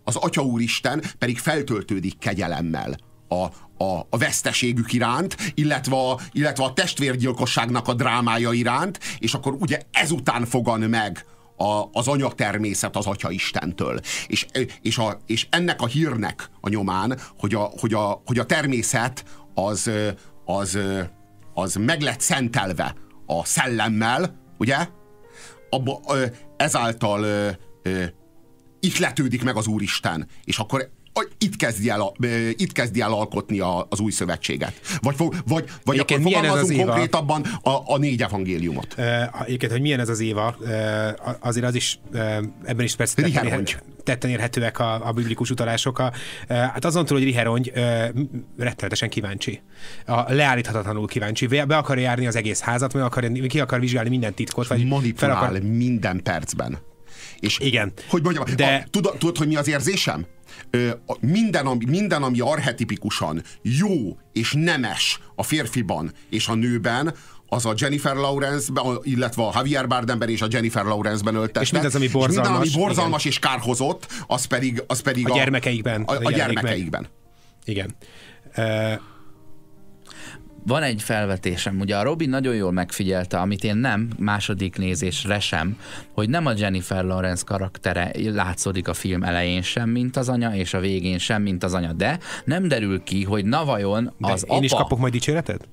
[0.04, 2.98] az Atya Úristen pedig feltöltődik kegyelemmel
[3.28, 3.44] a,
[3.84, 9.82] a, a veszteségük iránt, illetve a, illetve a testvérgyilkosságnak a drámája iránt, és akkor ugye
[9.92, 11.26] ezután fogan meg
[11.58, 14.00] a, az anyatermészet az Atya Istentől.
[14.28, 14.46] És,
[14.82, 19.24] és, a, és ennek a hírnek a nyomán, hogy a, hogy a, hogy a természet
[19.54, 19.92] az,
[20.46, 20.78] az,
[21.54, 22.96] az meg lett szentelve
[23.26, 24.88] a szellemmel, ugye?
[25.70, 26.02] Abba,
[26.58, 27.26] ezáltal
[28.80, 30.90] ihletődik meg az Úristen, és akkor
[31.38, 32.12] itt kezdi el,
[32.52, 34.74] itt kezdi el alkotni a, az új szövetséget.
[35.02, 38.96] Vagy, vagy, vagy Egyébként akkor fogalmazunk konkrétabban a, a négy evangéliumot.
[39.46, 40.56] Egyébként, hogy milyen ez az Éva,
[41.40, 42.00] azért az is,
[42.64, 43.64] ebben is persze Riher
[44.10, 46.00] tetten, érhetőek a, a biblikus utalások.
[46.00, 46.12] A,
[46.48, 47.72] hát azon túl, hogy Riherongy
[48.58, 49.62] rettenetesen kíváncsi.
[50.06, 51.48] A, leállíthatatlanul kíváncsi.
[51.48, 54.68] Be akarja járni az egész házat, meg akarja, ki akar vizsgálni minden titkot.
[54.68, 55.62] Vagy manipulál fel akar...
[55.62, 56.78] minden percben.
[57.40, 57.92] És Igen.
[58.10, 58.84] Hogy mondjam, de...
[58.86, 60.26] A, tudod, tudod, hogy mi az érzésem?
[60.70, 60.90] Ö,
[61.20, 67.14] minden, ami, minden, ami arhetipikusan jó és nemes a férfiban és a nőben,
[67.50, 71.62] az a Jennifer Lawrence-ben, illetve a Javier Bardemben és a Jennifer Lawrence-ben öltette.
[71.62, 72.36] És mindaz, ami borzalmas.
[72.36, 73.32] És minden, ami borzalmas igen.
[73.32, 76.02] és kárhozott, az pedig, az pedig a, a gyermekeikben.
[76.02, 77.08] A, a, a gyermekeikben.
[77.66, 77.96] Igen.
[78.58, 78.94] Uh,
[80.66, 85.78] van egy felvetésem, ugye a Robin nagyon jól megfigyelte, amit én nem második nézésre sem,
[86.14, 90.74] hogy nem a Jennifer Lawrence karaktere látszódik a film elején sem, mint az anya, és
[90.74, 94.48] a végén sem, mint az anya, de nem derül ki, hogy na vajon az de
[94.48, 94.64] én apa...
[94.64, 95.68] is kapok majd dicséretet?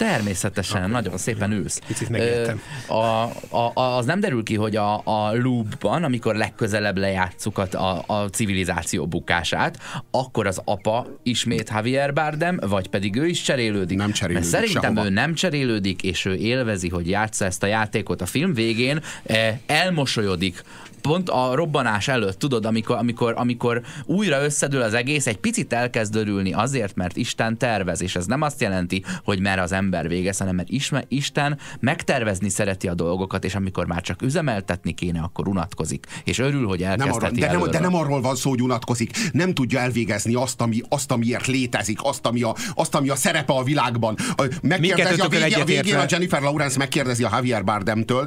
[0.00, 1.80] Természetesen, Akkor nagyon szépen ülsz.
[1.86, 2.60] Picit megértem.
[2.86, 7.66] A, a, a, az nem derül ki, hogy a, a loopban, amikor legközelebb lejátszuk a,
[7.72, 9.78] a, a civilizáció bukását,
[10.10, 13.96] akkor az apa ismét Javier Bardem, vagy pedig ő is cserélődik.
[13.96, 15.10] Nem cserélődik Mert szerintem sehova.
[15.10, 18.20] ő nem cserélődik, és ő élvezi, hogy játsza ezt a játékot.
[18.20, 20.62] A film végén eh, elmosolyodik
[21.00, 26.16] pont a robbanás előtt, tudod, amikor, amikor, amikor újra összedől az egész, egy picit elkezd
[26.16, 30.38] örülni azért, mert Isten tervez, és ez nem azt jelenti, hogy mer az ember végez,
[30.38, 35.48] hanem mert isme, Isten megtervezni szereti a dolgokat, és amikor már csak üzemeltetni kéne, akkor
[35.48, 38.62] unatkozik, és örül, hogy elkezdheti nem arra, de, nem, de nem arról van szó, hogy
[38.62, 43.16] unatkozik, nem tudja elvégezni azt, ami, azt amiért létezik, azt ami, a, azt, ami a
[43.16, 44.16] szerepe a világban.
[44.62, 48.26] Megkérdezi a, végén, a végén a Jennifer Lawrence megkérdezi a Javier Bardemtől,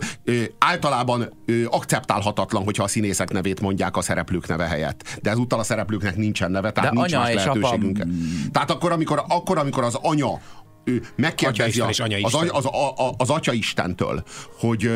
[0.58, 1.34] általában
[1.70, 5.20] akceptálhatatlan van, hogyha a színészek nevét mondják a szereplők neve helyett.
[5.22, 7.98] De ezúttal a szereplőknek nincsen neve, tehát De nincs anya más lehetőségünk.
[8.00, 8.10] Apa...
[8.52, 10.40] Tehát akkor amikor, akkor, amikor az anya
[10.84, 14.24] ő megkérdezi a, az, az, az, az, az Atya Istentől,
[14.60, 14.92] hogy,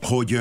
[0.00, 0.38] hogy,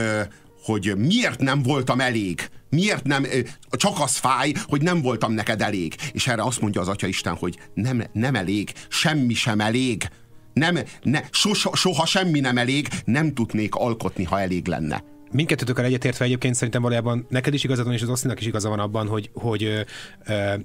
[0.64, 3.26] hogy miért nem voltam elég, miért nem,
[3.70, 5.96] csak az fáj, hogy nem voltam neked elég.
[6.12, 10.10] És erre azt mondja az Atya Isten, hogy nem, nem elég, semmi sem elég,
[10.54, 16.26] nem, ne, soha, soha semmi nem elég, nem tudnék alkotni, ha elég lenne mindkettőtökkel egyetértve
[16.26, 19.30] egyébként szerintem valójában neked is igazad van, és az Osztinak is igaza van abban, hogy,
[19.34, 19.86] hogy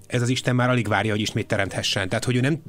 [0.07, 2.09] ez az Isten már alig várja, hogy ismét teremthessen.
[2.09, 2.63] Tehát, hogy ő nem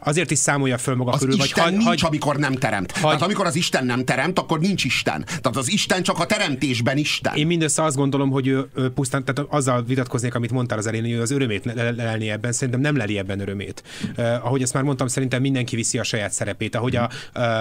[0.00, 2.92] azért is számolja föl maga az körül, Isten vagy nincs, hagy, amikor nem teremt.
[2.92, 5.24] Hagy, Tehát amikor az Isten nem teremt, akkor nincs Isten.
[5.24, 7.34] Tehát az Isten csak a teremtésben Isten.
[7.36, 11.02] Én mindössze azt gondolom, hogy ő, ő pusztán, tehát azzal vitatkoznék, amit mondtál az elén,
[11.02, 11.64] hogy ő az örömét
[11.96, 13.82] lelni ebben, szerintem nem leli ebben örömét.
[14.16, 16.74] Uh, ahogy ezt már mondtam, szerintem mindenki viszi a saját szerepét.
[16.74, 17.10] Ahogy a,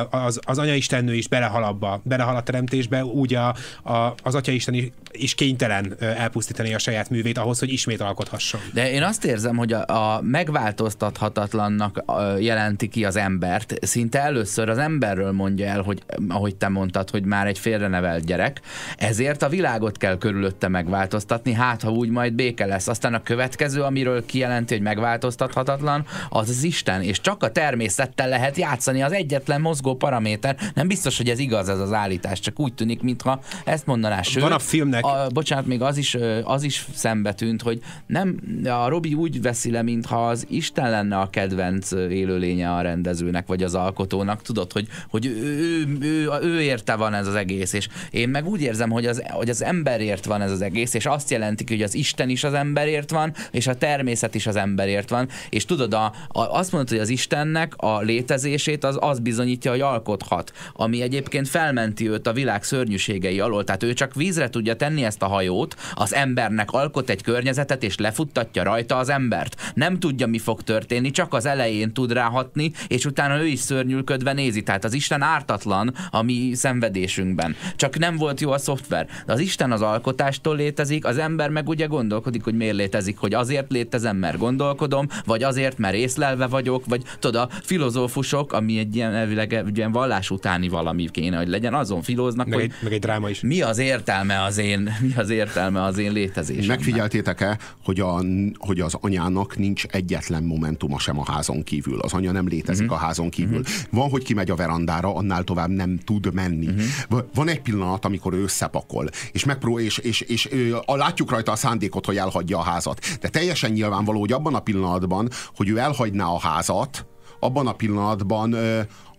[0.10, 4.94] az, az anya istennő is belehal abba, belehal a teremtésbe, úgy a, a, az Atyaisten
[5.12, 8.62] is, kénytelen elpusztítani a saját művét ahhoz, hogy ismét alkothasson.
[8.74, 12.04] De én azt érzem, hogy a, a megváltoztathatatlannak
[12.40, 13.74] jelenti ki az embert.
[13.82, 18.62] Szinte először az emberről mondja el, hogy ahogy te mondtad, hogy már egy félrenevelt gyerek,
[18.98, 22.88] ezért a világot kell körülötte megváltoztatni, hát ha úgy majd béke lesz.
[22.88, 28.58] Aztán a következő, amiről kijelenti, hogy megváltoztathatatlan, az az Isten, és csak a természettel lehet
[28.58, 30.56] játszani, az egyetlen mozgó paraméter.
[30.74, 34.22] Nem biztos, hogy ez igaz ez az állítás, csak úgy tűnik, mintha ezt mondaná.
[34.22, 35.04] Sőt, Van a filmnek...
[35.04, 39.72] A, bocsánat, még az is, az is szembe tűnt, hogy nem, a Robi úgy veszi
[39.72, 44.42] le, mintha az Isten lenne a kedvenc élőlénye a rendezőnek, vagy az alkotónak.
[44.42, 48.48] Tudod, hogy, hogy ő, ő, ő, ő érte van ez az egész, és én meg
[48.48, 51.82] úgy érzem, hogy az, hogy az emberért van ez az egész, és azt jelenti, hogy
[51.82, 55.94] az Isten is az emberért van, és a természet is az emberért van, és tudod,
[55.94, 61.02] a, a, azt mondod, hogy az Istennek a létezését az, az bizonyítja, hogy alkothat, ami
[61.02, 65.28] egyébként felmenti őt a világ szörnyűségei alól, tehát ő csak vízre tudja tenni ezt a
[65.28, 69.72] hajót, az embernek alkot egy környezetet, és lefuttatja rajta az embert.
[69.74, 74.34] Nem tudja, mi fog történni, csak az elején tud ráhatni, és utána ő is szörnyűködve
[74.34, 74.64] nézi.
[74.64, 77.56] Tehát az Isten ártatlan a mi szenvedésünkben.
[77.76, 79.08] Csak nem volt jó a szoftver.
[79.26, 83.34] De az Isten az alkotástól létezik, az ember meg ugye gondolkodik, hogy miért létezik, hogy
[83.34, 88.96] azért létezem, mert gondolkodom, vagy azért, mert észlelve vagyok, vagy tudod, a filozófusok, ami egy
[88.96, 92.74] ilyen elvileg egy ilyen vallás utáni valami kéne, hogy legyen, azon filóznak, meg hogy egy,
[92.82, 93.42] meg egy dráma is.
[93.46, 96.78] Mi az értelme az én, mi az értelme az én létezésemnek?
[96.78, 98.22] Megfigyeltétek-e, hogy, a,
[98.58, 102.00] hogy az anyának nincs egyetlen momentuma sem a házon kívül.
[102.00, 103.02] Az anya nem létezik uh-huh.
[103.02, 103.60] a házon kívül.
[103.60, 103.76] Uh-huh.
[103.92, 106.68] Van, hogy kimegy a verandára, annál tovább nem tud menni.
[106.68, 107.26] Uh-huh.
[107.34, 111.52] Van egy pillanat, amikor ő összepakol, és megpró és, és, és, és a, látjuk rajta
[111.52, 113.00] a szándékot, hogy elhagyja a házat.
[113.22, 117.06] De teljesen nyilvánvaló, hogy abban a pillanatban, hogy ő elhagyná a házat,
[117.40, 118.54] abban a pillanatban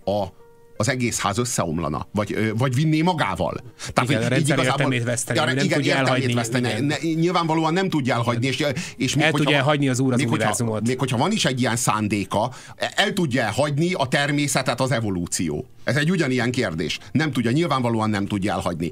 [0.05, 0.27] a
[0.77, 3.61] az egész ház összeomlana, vagy, vagy vinné magával.
[3.93, 6.33] Tehát, igen, a rendszer értelmét veszteni, ja, nem igen, tudja elhagyni.
[6.33, 6.87] Veszteni.
[6.87, 8.47] Ne, nyilvánvalóan nem tudja elhagyni.
[8.47, 8.64] És,
[8.97, 10.72] és még, el hogyha, tudja elhagyni az úr az még univerzumot.
[10.72, 12.53] Hogyha, még hogyha van is egy ilyen szándéka,
[12.95, 15.66] el tudja elhagyni a természetet az evolúció.
[15.85, 16.99] Ez egy ugyanilyen kérdés.
[17.12, 18.91] Nem tudja, nyilvánvalóan nem tudja elhagyni.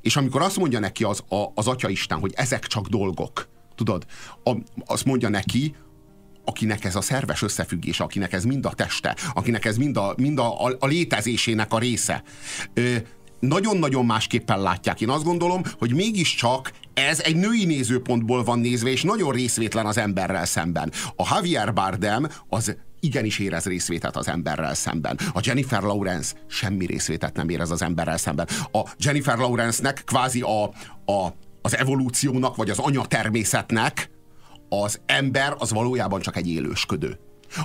[0.00, 4.04] És amikor azt mondja neki az, az Atya Isten, hogy ezek csak dolgok, tudod,
[4.86, 5.74] azt mondja neki,
[6.44, 10.38] akinek ez a szerves összefüggés, akinek ez mind a teste, akinek ez mind a, mind
[10.38, 12.22] a, a, a létezésének a része.
[13.40, 15.00] Nagyon-nagyon másképpen látják.
[15.00, 19.98] Én azt gondolom, hogy mégiscsak ez egy női nézőpontból van nézve, és nagyon részvétlen az
[19.98, 20.92] emberrel szemben.
[21.16, 25.18] A Javier Bardem az igenis érez részvétet az emberrel szemben.
[25.32, 28.48] A Jennifer Lawrence semmi részvétet nem érez az emberrel szemben.
[28.72, 30.62] A Jennifer Lawrence-nek kvázi a,
[31.12, 34.10] a, az evolúciónak, vagy az anyatermészetnek
[34.70, 37.18] az ember az valójában csak egy élősködő.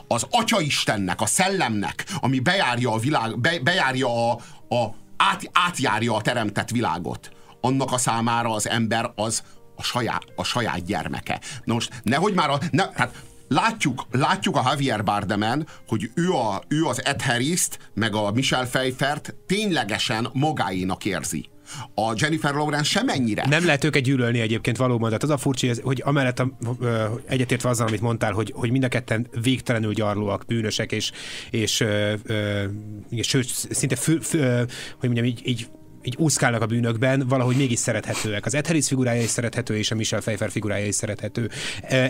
[0.08, 4.40] Az Atya Istennek, a szellemnek, ami bejárja a világ, be, bejárja a,
[4.76, 7.30] a át, átjárja a teremtett világot,
[7.62, 9.44] annak a számára az ember az
[9.76, 11.40] a saját, a saját gyermeke.
[11.64, 12.60] Na most nehogy már a...
[12.72, 18.16] Ne, hát látjuk, látjuk a Javier Bardemen, hogy ő, a, ő az Ed Harris-t, meg
[18.16, 21.50] a Michelle Pfeiffert ténylegesen magáénak érzi
[21.94, 23.46] a Jennifer Lawrence sem ennyire.
[23.50, 26.52] Nem lehet őket gyűlölni egyébként valóban, tehát az a furcsa, hogy amellett a,
[26.82, 31.12] ö, egyetértve azzal, amit mondtál, hogy, hogy mind a ketten végtelenül gyarlóak, bűnösek, és,
[31.50, 32.64] és, ö, ö,
[33.10, 34.66] és sőt, szinte fő, fő,
[35.00, 35.68] hogy mondjam, így, így
[36.06, 38.46] így úszkálnak a bűnökben, valahogy mégis szerethetőek.
[38.46, 41.50] Az Ed Harris figurája is szerethető, és a Michelle Pfeiffer figurája is szerethető.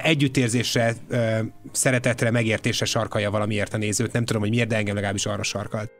[0.04, 0.96] Együttérzésre,
[1.72, 4.14] szeretetre, megértésre sarkalja valamiért a nézőt.
[4.14, 5.92] Nem tudom, hogy miért, de engem legalábbis arra sarkalt.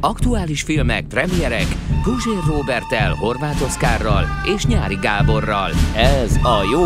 [0.00, 1.66] Aktuális filmek, premierek
[2.04, 4.24] Guzsér Robertel, Horváth Oszkárral
[4.54, 5.70] és Nyári Gáborral.
[5.96, 6.84] Ez a jó,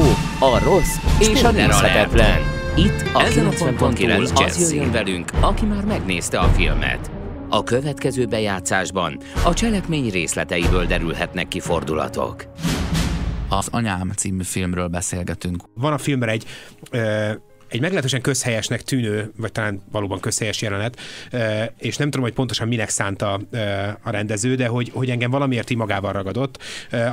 [0.49, 2.41] a rossz és a nézhetetlen.
[2.77, 7.11] Itt a 90.9 az jöjjön velünk, aki már megnézte a filmet.
[7.49, 12.45] A következő bejátszásban a cselekmény részleteiből derülhetnek ki fordulatok.
[13.49, 15.63] Az Anyám című filmről beszélgetünk.
[15.75, 16.45] Van a filmben egy
[16.91, 17.33] ö,
[17.75, 21.01] egy meglehetősen közhelyesnek tűnő, vagy talán valóban közhelyes jelenet,
[21.79, 23.41] és nem tudom, hogy pontosan minek szánta
[24.03, 26.63] a rendező, de hogy, hogy engem valamiért így magával ragadott,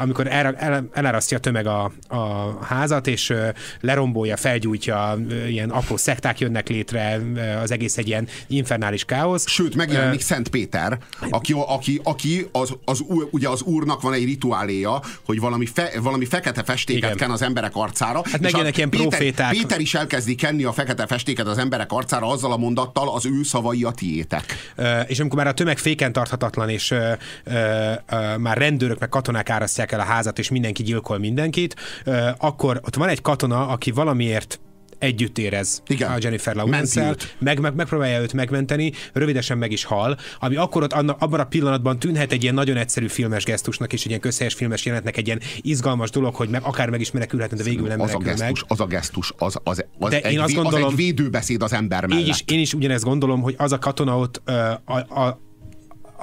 [0.01, 3.33] amikor el, el, elárasztja a tömeg a, a házat, és
[3.79, 7.19] lerombolja, felgyújtja, ilyen apró szekták jönnek létre,
[7.61, 9.47] az egész egy ilyen infernális káosz.
[9.47, 10.97] Sőt, megjelenik uh, Szent Péter,
[11.29, 16.25] aki, aki, aki az, az, ugye az úrnak van egy rituáléja, hogy valami, fe, valami
[16.25, 17.17] fekete festéket igen.
[17.17, 18.21] ken az emberek arcára.
[18.31, 19.51] Hát megjelenik ilyen Péter, proféták.
[19.51, 23.43] Péter is elkezdi kenni a fekete festéket az emberek arcára azzal a mondattal, az ő
[23.43, 24.73] szavai a tiétek.
[24.77, 27.11] Uh, és amikor már a tömeg féken tarthatatlan, és uh,
[27.45, 31.75] uh, már rendőrök meg katonák árasztják el a házat, és mindenki gyilkol mindenkit,
[32.05, 34.59] uh, akkor ott van egy katona, aki valamiért
[35.01, 36.11] együtt érez Igen.
[36.11, 40.93] a Jennifer lawrence meg, meg, megpróbálja őt megmenteni, rövidesen meg is hal, ami akkor ott
[40.93, 44.53] anna, abban a pillanatban tűnhet egy ilyen nagyon egyszerű filmes gesztusnak és egy ilyen közhelyes
[44.53, 48.01] filmes jelentnek egy ilyen izgalmas dolog, hogy meg, akár meg is menekülhetne, de végül nem
[48.01, 48.55] az a gesztus, meg.
[48.67, 51.73] Az a gesztus, az, az, az, de egy, én azt gondolom, az egy védőbeszéd az
[51.73, 52.23] ember mellett.
[52.23, 55.25] Így is, én is ugyanezt gondolom, hogy az a katona ott a, a,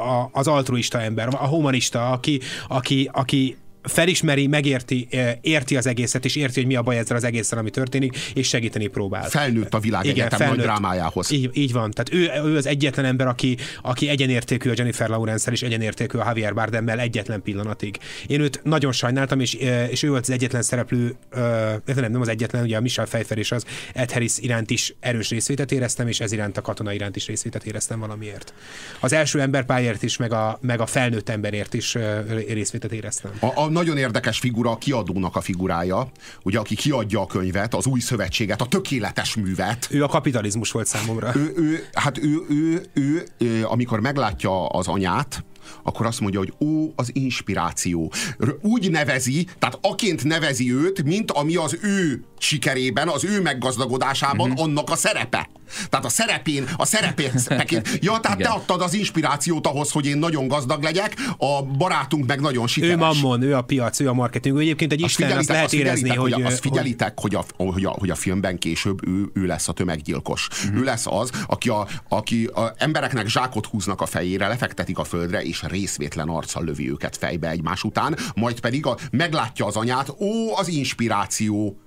[0.03, 5.09] a, az altruista ember, a humanista, aki, aki, aki felismeri, megérti,
[5.41, 8.49] érti az egészet, és érti, hogy mi a baj ezzel az egészen, ami történik, és
[8.49, 9.29] segíteni próbál.
[9.29, 10.57] Felnőtt a világ Igen, egyetem felnőtt.
[10.57, 11.31] nagy drámájához.
[11.31, 11.91] Így, így van.
[11.91, 16.25] Tehát ő, ő az egyetlen ember, aki, aki egyenértékű a Jennifer Lawrence-el, és egyenértékű a
[16.27, 17.99] Javier Bardemmel egyetlen pillanatig.
[18.27, 19.55] Én őt nagyon sajnáltam, és,
[19.91, 21.17] és ő volt az egyetlen szereplő,
[21.85, 23.65] nem, nem az egyetlen, ugye a Michelle Pfeiffer és az
[23.95, 27.67] Ed Harris iránt is erős részvétet éreztem, és ez iránt a katona iránt is részvétet
[27.67, 28.53] éreztem valamiért.
[29.01, 31.97] Az első emberpályért is, meg a, meg a felnőtt emberért is
[32.49, 33.31] részvétet éreztem.
[33.41, 36.11] A, a nagyon érdekes figura a kiadónak a figurája,
[36.43, 39.89] ugye, aki kiadja a könyvet, az új szövetséget, a tökéletes művet.
[39.91, 41.33] Ő a kapitalizmus volt számomra.
[41.35, 45.45] Ő, ő, hát ő, ő, ő, ő, amikor meglátja az anyát,
[45.83, 48.13] akkor azt mondja, hogy ó, az inspiráció.
[48.61, 54.63] Úgy nevezi, tehát aként nevezi őt, mint ami az ő sikerében, az ő meggazdagodásában mm-hmm.
[54.63, 55.49] annak a szerepe.
[55.91, 57.33] Tehát a szerepén, a szerepét,
[58.01, 58.51] ja, tehát Igen.
[58.51, 62.95] te adtad az inspirációt ahhoz, hogy én nagyon gazdag legyek, a barátunk meg nagyon sikeres.
[62.95, 64.57] Ő mammon, ő a piac, ő a marketing.
[64.57, 66.33] Ő egyébként egy isten, azt lehet azt érezni, hogy...
[66.33, 69.73] hogy azt figyelitek, hogy, a, hogy, a, hogy a filmben később ő, ő lesz a
[69.73, 70.49] tömeggyilkos.
[70.67, 70.77] Mm-hmm.
[70.77, 75.43] Ő lesz az, aki, a, aki a embereknek zsákot húznak a fejére, lefektetik a földre,
[75.43, 80.57] és részvétlen arccal lövi őket fejbe egymás után, majd pedig a, meglátja az anyát, ó,
[80.57, 81.79] az inspiráció,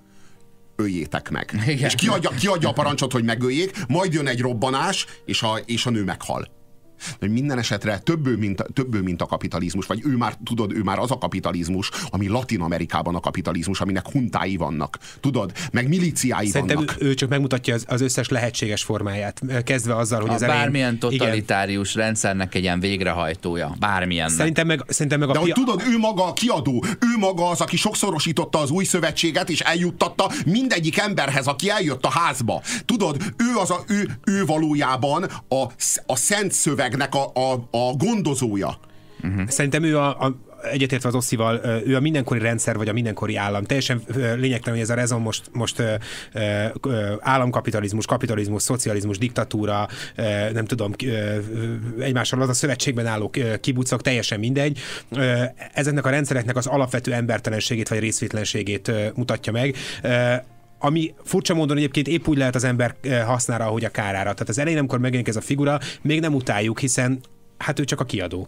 [0.82, 1.62] öljétek meg.
[1.68, 1.86] Igen.
[1.86, 5.90] És kiadja, kiadja a parancsot, hogy megöljék, majd jön egy robbanás, és a, és a
[5.90, 6.61] nő meghal.
[7.20, 11.00] Hogy minden esetre többő mint, többő, mint a kapitalizmus, vagy ő már, tudod, ő már
[11.00, 16.76] az a kapitalizmus, ami Latin Amerikában a kapitalizmus, aminek huntái vannak, tudod, meg miliciái Szerintem
[16.76, 16.96] vannak.
[17.00, 20.62] Ő, csak megmutatja az, az összes lehetséges formáját, kezdve azzal, hogy A az elején...
[20.62, 21.10] bármilyen Igen.
[21.10, 23.76] totalitárius rendszernek egy ilyen végrehajtója.
[23.80, 24.30] Bármilyen.
[24.30, 27.62] Szerintem meg, szerintem meg a De hogy tudod, ő maga a kiadó, ő maga az,
[27.62, 32.62] aki sokszorosította az új szövetséget, és eljuttatta mindegyik emberhez, aki eljött a házba.
[32.86, 35.64] Tudod, ő az a, ő, ő valójában a,
[36.06, 36.52] a szent
[36.92, 38.80] szövegnek a, a, a gondozója.
[39.48, 40.36] Szerintem ő a, a
[40.72, 43.64] egyetértve az Osszival, ő a mindenkori rendszer, vagy a mindenkori állam.
[43.64, 45.84] Teljesen lényegtelen, hogy ez a rezon most, most
[47.20, 49.88] államkapitalizmus, kapitalizmus, szocializmus, diktatúra,
[50.54, 50.92] nem tudom,
[52.00, 53.32] egymással az a szövetségben álló
[53.62, 54.80] kibucok, teljesen mindegy.
[55.74, 59.76] Ezeknek a rendszereknek az alapvető embertelenségét, vagy részvétlenségét mutatja meg.
[60.84, 64.34] Ami furcsa módon egyébként épp úgy lehet az ember eh, hasznára, ahogy a kárára.
[64.34, 67.20] Tehát az elején, amikor megjelenik ez a figura, még nem utáljuk, hiszen
[67.58, 68.48] hát ő csak a kiadó,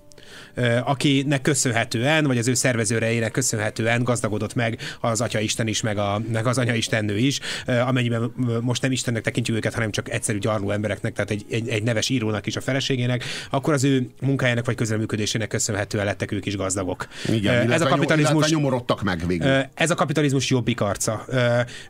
[0.83, 6.21] akinek köszönhetően, vagy az ő szervezőreinek köszönhetően gazdagodott meg az Atya Isten is, meg, a,
[6.31, 10.71] meg az Anya Istennő is, amennyiben most nem Istennek tekintjük őket, hanem csak egyszerű gyarló
[10.71, 14.75] embereknek, tehát egy, egy, egy neves írónak is a feleségének, akkor az ő munkájának vagy
[14.75, 17.07] közreműködésének köszönhetően lettek ők is gazdagok.
[17.29, 19.65] Igen, ez a kapitalizmus nyomorodtak meg végül.
[19.73, 21.25] Ez a kapitalizmus jobbik arca.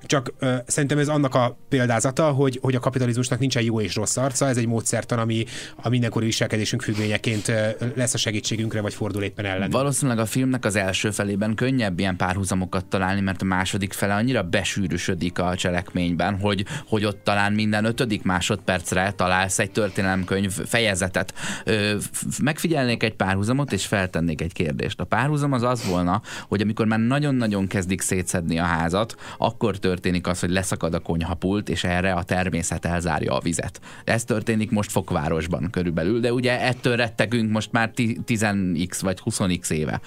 [0.05, 0.33] Csak
[0.65, 4.57] szerintem ez annak a példázata, hogy, hogy a kapitalizmusnak nincsen jó és rossz arca, ez
[4.57, 7.51] egy módszertan, ami a mindenkori viselkedésünk függvényeként
[7.95, 9.69] lesz a segítségünkre, vagy fordul éppen ellen.
[9.69, 14.43] Valószínűleg a filmnek az első felében könnyebb ilyen párhuzamokat találni, mert a második fele annyira
[14.43, 21.33] besűrűsödik a cselekményben, hogy, hogy ott talán minden ötödik másodpercre találsz egy történelemkönyv fejezetet.
[21.63, 21.95] Ö,
[22.43, 24.99] megfigyelnék egy párhuzamot, és feltennék egy kérdést.
[24.99, 30.27] A párhuzam az az volna, hogy amikor már nagyon-nagyon kezdik szétszedni a házat, akkor történik
[30.27, 33.79] az, hogy leszakad a konyhapult, és erre a természet elzárja a vizet.
[34.03, 37.91] Ez történik most Fokvárosban körülbelül, de ugye ettől rettegünk most már
[38.27, 40.01] 10x vagy 20x éve.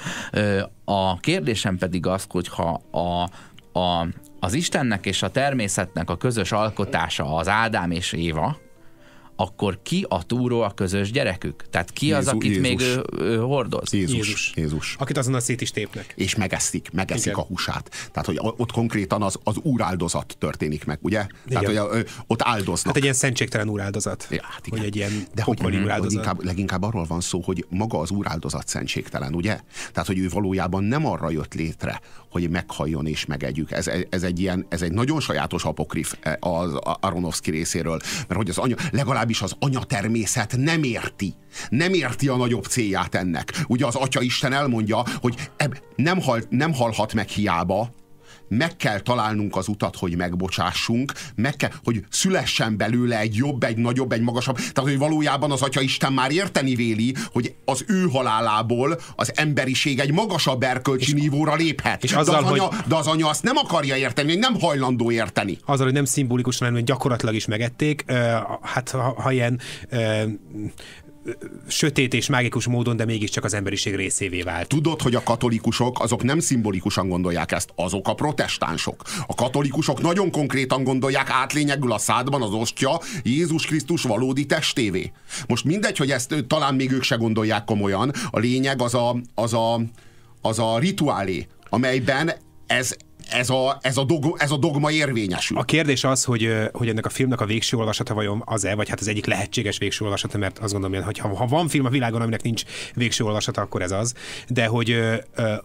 [0.84, 3.30] A kérdésem pedig az, hogy ha a,
[3.78, 4.08] a,
[4.40, 8.58] az Istennek és a természetnek a közös alkotása az Ádám és Éva,
[9.36, 11.64] akkor ki a túró a közös gyerekük?
[11.70, 12.96] Tehát ki az, Jézus- akit még Jézus.
[12.96, 13.92] ő, ő hordoz?
[13.92, 14.52] Jézus, Jézus.
[14.56, 14.96] Jézus.
[14.98, 16.12] Akit azonnal szét is tépnek.
[16.16, 17.38] És megeszik, megeszik Igen.
[17.38, 17.90] a húsát.
[18.12, 21.26] Tehát, hogy ott konkrétan az, az úráldozat történik meg, ugye?
[21.48, 21.86] Tehát, Igen.
[21.86, 22.86] hogy ö, ott áldoznak.
[22.86, 24.26] Hát egy ilyen szentségtelen úráldozat.
[24.30, 24.78] Ja, hát igen.
[24.78, 26.12] Hogy egy ilyen De hogy, hogy úráldozat.
[26.12, 29.60] inkább, leginkább arról van szó, hogy maga az úráldozat szentségtelen, ugye?
[29.92, 33.70] Tehát, hogy ő valójában nem arra jött létre, hogy meghalljon és megegyük.
[33.70, 38.48] Ez, ez, egy ilyen, ez egy nagyon sajátos apokrif eh, az Aronofsky részéről, mert hogy
[38.48, 38.76] az anya,
[39.26, 41.34] legalábbis az anya természet nem érti.
[41.68, 43.64] Nem érti a nagyobb célját ennek.
[43.66, 47.90] Ugye az Atya Isten elmondja, hogy eb, nem, hal, nem halhat meg hiába,
[48.48, 53.76] meg kell találnunk az utat, hogy megbocsássunk, meg kell, hogy szülessen belőle egy jobb, egy
[53.76, 54.56] nagyobb, egy magasabb.
[54.56, 59.98] Tehát, hogy valójában az Atya Isten már érteni véli, hogy az ő halálából az emberiség
[59.98, 62.04] egy magasabb erkölcsi nívóra léphet.
[62.04, 64.54] és de, azzal, az anya, hogy- de az anya azt nem akarja érteni, hogy nem
[64.60, 65.58] hajlandó érteni.
[65.64, 68.04] azzal, hogy nem szimbolikusan, hanem gyakorlatilag is megették,
[68.62, 69.60] hát ha, ha ilyen
[71.66, 74.68] sötét és mágikus módon, de mégiscsak az emberiség részévé vált.
[74.68, 79.02] Tudod, hogy a katolikusok azok nem szimbolikusan gondolják ezt, azok a protestánsok.
[79.26, 85.12] A katolikusok nagyon konkrétan gondolják átlényegül a szádban az ostya Jézus Krisztus valódi testévé.
[85.46, 89.54] Most mindegy, hogy ezt talán még ők se gondolják komolyan, a lényeg az a, az
[89.54, 89.80] a,
[90.40, 92.32] az a rituálé, amelyben
[92.66, 92.96] ez,
[93.28, 95.58] ez, a, ez, a dogma, ez a dogma érvényesül.
[95.58, 99.00] A kérdés az, hogy, hogy ennek a filmnek a végső olvasata vajon az-e, vagy hát
[99.00, 102.20] az egyik lehetséges végső olvasata, mert azt gondolom, hogy ha, ha van film a világon,
[102.20, 102.62] aminek nincs
[102.94, 104.14] végső olvasata, akkor ez az.
[104.48, 105.14] De hogy ö,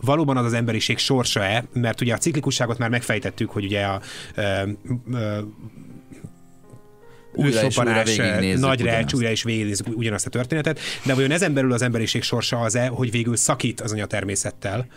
[0.02, 4.02] valóban az az emberiség sorsa-e, mert ugye a ciklikusságot már megfejtettük, hogy ugye a
[4.36, 4.62] ö,
[5.12, 5.40] ö,
[7.34, 9.14] Újra és újra őszopanás, végignézzük nagy ugyanazt.
[9.14, 13.12] újra is végignézzük ugyanazt a történetet, de vajon ezen belül az emberiség sorsa az-e, hogy
[13.12, 14.88] végül szakít az anyatermészettel,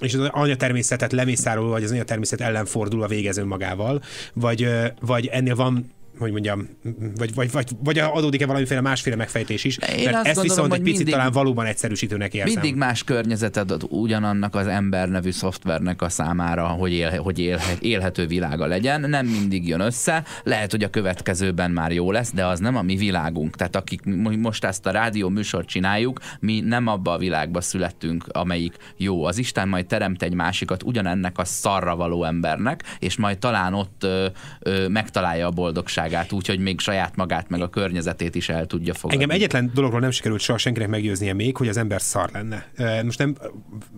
[0.00, 4.68] és az anyatermészetet lemészárol, vagy az anyatermészet ellen fordul a végez önmagával, vagy,
[5.00, 5.90] vagy ennél van
[6.22, 6.68] hogy mondjam,
[7.16, 10.80] vagy, vagy, vagy, vagy adódik-e valamiféle másféle megfejtés is, Én mert ezt gondolom, viszont egy
[10.80, 12.52] picit mindig- talán valóban egyszerűsítőnek érzem.
[12.52, 17.74] Mindig más környezeted ad ugyanannak az ember nevű szoftvernek a számára, hogy, él, hogy élhe,
[17.80, 19.00] élhető világa legyen.
[19.00, 20.24] Nem mindig jön össze.
[20.42, 23.56] Lehet, hogy a következőben már jó lesz, de az nem a mi világunk.
[23.56, 28.24] Tehát akik mo- most ezt a rádió műsort csináljuk, mi nem abba a világba születtünk,
[28.28, 29.24] amelyik jó.
[29.24, 34.02] Az Isten majd teremt egy másikat ugyanennek a szarra való embernek, és majd talán ott
[34.04, 34.26] ö,
[34.60, 38.66] ö, megtalálja a boldogságot valóságát úgy, hogy még saját magát meg a környezetét is el
[38.66, 39.22] tudja fogadni.
[39.22, 42.66] Engem egyetlen dologról nem sikerült soha senkinek meggyőznie még, hogy az ember szar lenne.
[43.02, 43.36] Most nem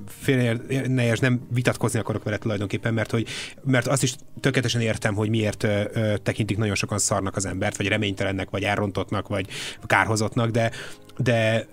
[0.07, 3.27] félreértene, nem vitatkozni akarok vele tulajdonképpen, mert, hogy,
[3.65, 5.67] mert azt is tökéletesen értem, hogy miért
[6.23, 9.47] tekintik nagyon sokan szarnak az embert, vagy reménytelennek, vagy elrontottnak, vagy
[9.87, 10.71] kárhozottnak, de,
[11.19, 11.67] de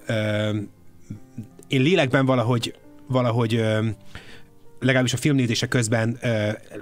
[1.67, 2.75] én lélekben valahogy,
[3.07, 3.63] valahogy
[4.81, 6.19] legalábbis a filmnézése közben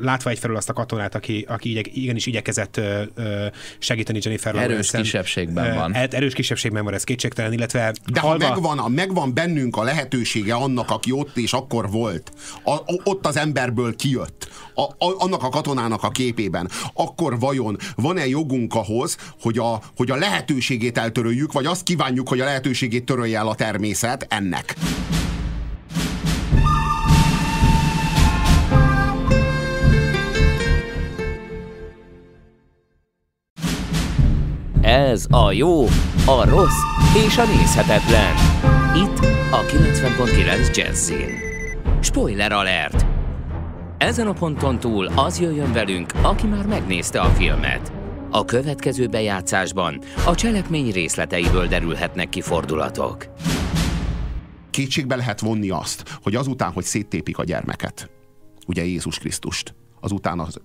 [0.01, 2.81] látva egyfelől azt a katonát, aki, aki igyek, igenis igyekezett
[3.79, 5.01] segíteni Jennifer Erős Lawrence-en.
[5.01, 5.93] kisebbségben van.
[5.93, 8.45] Erős kisebbségben van, ez kétségtelen, illetve De halva...
[8.45, 12.31] ha megvan, megvan bennünk a lehetősége annak, aki ott és akkor volt,
[12.63, 17.77] a, a, ott az emberből kijött, a, a, annak a katonának a képében, akkor vajon
[17.95, 23.05] van-e jogunk ahhoz, hogy a, hogy a lehetőségét eltöröljük, vagy azt kívánjuk, hogy a lehetőségét
[23.05, 24.75] törölje el a természet ennek?
[34.89, 35.83] Ez a jó,
[36.25, 36.81] a rossz
[37.25, 38.35] és a nézhetetlen.
[38.95, 39.19] Itt
[39.51, 41.29] a 90.9 Jazzin.
[42.01, 43.05] Spoiler alert!
[43.97, 47.91] Ezen a ponton túl az jöjjön velünk, aki már megnézte a filmet.
[48.29, 53.25] A következő bejátszásban a cselekmény részleteiből derülhetnek ki fordulatok.
[54.69, 58.09] Kétségbe lehet vonni azt, hogy azután, hogy széttépik a gyermeket,
[58.67, 60.59] ugye Jézus Krisztust, azután az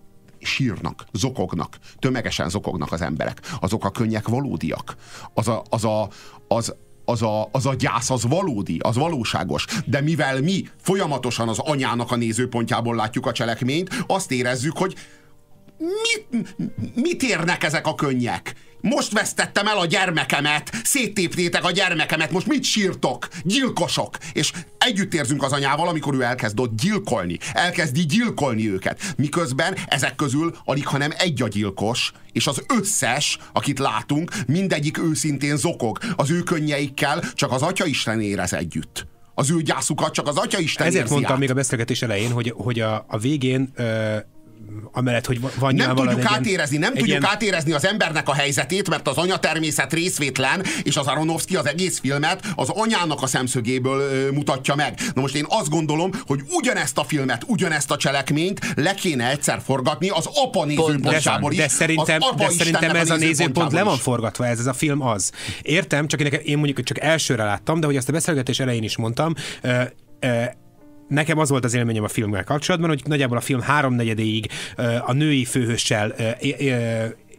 [0.44, 3.40] sírnak, zokognak, tömegesen zokognak az emberek.
[3.60, 4.96] Azok a könnyek valódiak.
[5.34, 6.08] Az a, az a,
[6.48, 6.74] az,
[7.04, 9.66] az a, az a gyász az valódi, az valóságos.
[9.86, 14.94] De mivel mi folyamatosan az anyának a nézőpontjából látjuk a cselekményt, azt érezzük, hogy
[15.78, 16.56] mit,
[16.94, 18.54] mit érnek ezek a könnyek?
[18.84, 23.28] Most vesztettem el a gyermekemet, széttéptétek a gyermekemet, most mit sírtok?
[23.42, 24.18] Gyilkosok!
[24.32, 27.38] És együtt érzünk az anyával, amikor ő elkezd ott gyilkolni.
[27.52, 29.14] Elkezdi gyilkolni őket.
[29.16, 35.56] Miközben ezek közül alig, hanem egy a gyilkos, és az összes, akit látunk, mindegyik őszintén
[35.56, 35.98] zokog.
[36.16, 40.58] Az ő könnyeikkel csak az Atya Isten érez együtt az ő gyászukat csak az Atya
[40.58, 41.38] Isten Ezért mondtam át.
[41.38, 44.16] még a beszélgetés elején, hogy, hogy a, a végén ö,
[44.94, 47.24] amellett, hogy van Nem tudjuk átérezni, nem tudjuk ilyen...
[47.26, 51.98] átérezni az embernek a helyzetét, mert az anya természet részvétlen, és az Aronofsky az egész
[51.98, 55.00] filmet az anyának a szemszögéből ö, mutatja meg.
[55.14, 59.60] Na most én azt gondolom, hogy ugyanezt a filmet, ugyanezt a cselekményt le kéne egyszer
[59.64, 61.58] forgatni az apa nézőpontjából is.
[61.58, 65.32] De szerintem, de szerintem ez a nézőpont le van forgatva, ez, ez a film az.
[65.62, 68.96] Értem, csak én, én mondjuk csak elsőre láttam, de hogy ezt a beszélgetés elején is
[68.96, 69.82] mondtam, ö,
[70.20, 70.42] ö,
[71.08, 74.48] nekem az volt az élményem a filmmel kapcsolatban, hogy nagyjából a film háromnegyedéig
[75.06, 76.14] a női főhőssel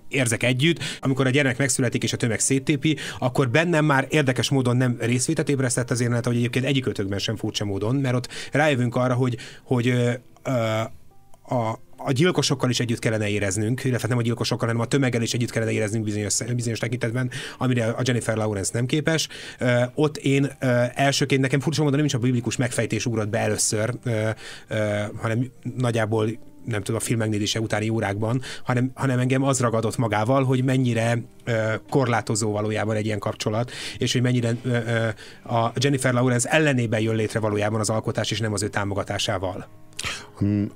[0.08, 4.78] érzek együtt, amikor a gyermek megszületik és a tömeg széttépi, akkor bennem már érdekes módon
[4.78, 8.96] nem részvétet ébresztett az élet, hogy egyébként egyik ötökben sem furcsa módon, mert ott rájövünk
[8.96, 9.94] arra, hogy, hogy
[10.44, 10.50] a,
[11.56, 11.80] a
[12.12, 15.72] gyilkosokkal is együtt kellene éreznünk, illetve nem a gyilkosokkal, hanem a tömeggel is együtt kellene
[15.72, 19.28] éreznünk bizonyos, bizonyos tekintetben, amire a Jennifer Lawrence nem képes.
[19.60, 23.40] Uh, ott én uh, elsőként nekem furcsa módon nem is a biblikus megfejtés ugrott be
[23.40, 24.14] először, uh,
[24.70, 24.78] uh,
[25.22, 26.30] hanem nagyjából
[26.66, 31.22] nem tudom, a film megnézése utáni órákban, hanem, hanem engem az ragadott magával, hogy mennyire
[31.90, 34.56] korlátozó valójában egy ilyen kapcsolat, és hogy mennyire
[35.46, 39.68] a Jennifer Lawrence ellenében jön létre valójában az alkotás, és nem az ő támogatásával.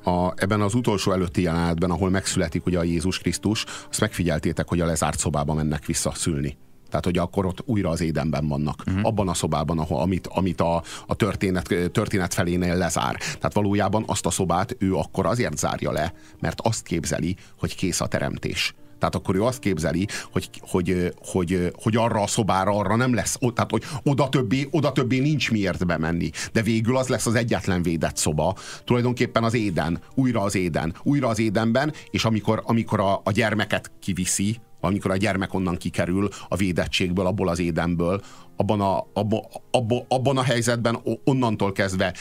[0.04, 4.80] A, ebben az utolsó előtti jelenetben, ahol megszületik ugye a Jézus Krisztus, azt megfigyeltétek, hogy
[4.80, 6.58] a lezárt szobába mennek vissza szülni.
[6.90, 8.84] Tehát, hogy akkor ott újra az édenben vannak.
[8.88, 9.06] Uh-huh.
[9.06, 13.16] Abban a szobában, ahol, amit, amit a, a történet, történet felénél lezár.
[13.18, 18.02] Tehát valójában azt a szobát ő akkor azért zárja le, mert azt képzeli, hogy kész
[18.02, 18.74] a teremtés.
[19.00, 23.38] Tehát akkor ő azt képzeli, hogy, hogy, hogy, hogy arra a szobára arra nem lesz,
[23.54, 26.30] tehát hogy oda többé, oda többé nincs miért bemenni.
[26.52, 28.56] De végül az lesz az egyetlen védett szoba.
[28.84, 33.92] Tulajdonképpen az éden, újra az éden, újra az édenben, és amikor, amikor a, a gyermeket
[34.00, 38.22] kiviszi, amikor a gyermek onnan kikerül a védettségből, abból az édenből,
[38.56, 42.14] abban a, abba, abba, abban a helyzetben onnantól kezdve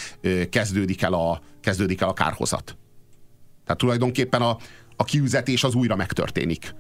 [0.51, 2.77] kezdődik el a, kezdődik el a kárhozat.
[3.65, 4.57] Tehát tulajdonképpen a,
[4.97, 6.75] a kiüzetés az újra megtörténik.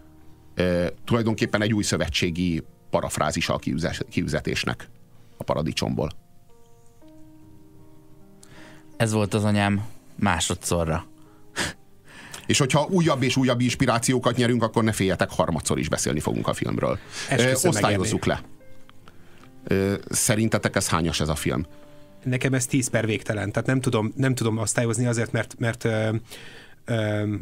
[0.55, 3.59] E, tulajdonképpen egy új szövetségi parafrázisa a
[4.09, 4.91] kiüzetésnek
[5.37, 6.11] a paradicsomból.
[8.97, 11.05] Ez volt az anyám másodszorra.
[12.49, 16.53] És hogyha újabb és újabb inspirációkat nyerünk, akkor ne féljetek, harmadszor is beszélni fogunk a
[16.53, 16.99] filmről.
[17.63, 18.43] Osztályozzuk le.
[20.11, 21.67] Szerintetek ez hányas ez a film?
[22.25, 26.09] Nekem ez 10 per végtelen, tehát nem tudom, nem tudom osztályozni azért, mert, mert ö,
[26.85, 27.35] ö,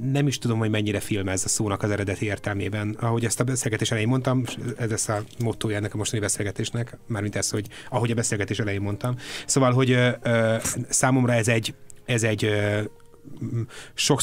[0.00, 2.96] nem is tudom, hogy mennyire film ez a szónak az eredeti értelmében.
[3.00, 4.44] Ahogy ezt a beszélgetés elején mondtam,
[4.78, 8.80] ez lesz a mottoja ennek a mostani beszélgetésnek, mármint ez, hogy ahogy a beszélgetés elején
[8.80, 9.16] mondtam.
[9.46, 10.56] Szóval, hogy ö, ö,
[10.88, 12.80] számomra ez egy, ez egy ö,
[13.94, 14.20] sok,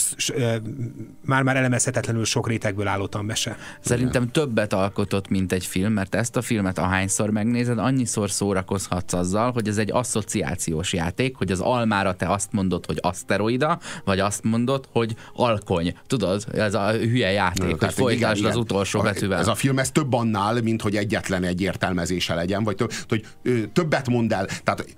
[1.26, 3.58] már-már elemezhetetlenül sok rétegből álló tanmese.
[3.80, 9.51] Szerintem többet alkotott, mint egy film, mert ezt a filmet ahányszor megnézed, annyiszor szórakozhatsz azzal,
[9.51, 14.43] hogy ez egy asszociációs játék, hogy az almára te azt mondod, hogy aszteroida, vagy azt
[14.43, 15.97] mondod, hogy alkony.
[16.08, 19.39] Tudod, ez a hülye játék, Na, hogy folytásd az utolsó a, betűvel.
[19.39, 23.26] Ez a film ez több annál, mint hogy egyetlen egy értelmezése legyen, vagy több, hogy
[23.74, 24.47] többet mond el.
[24.64, 24.95] Tehát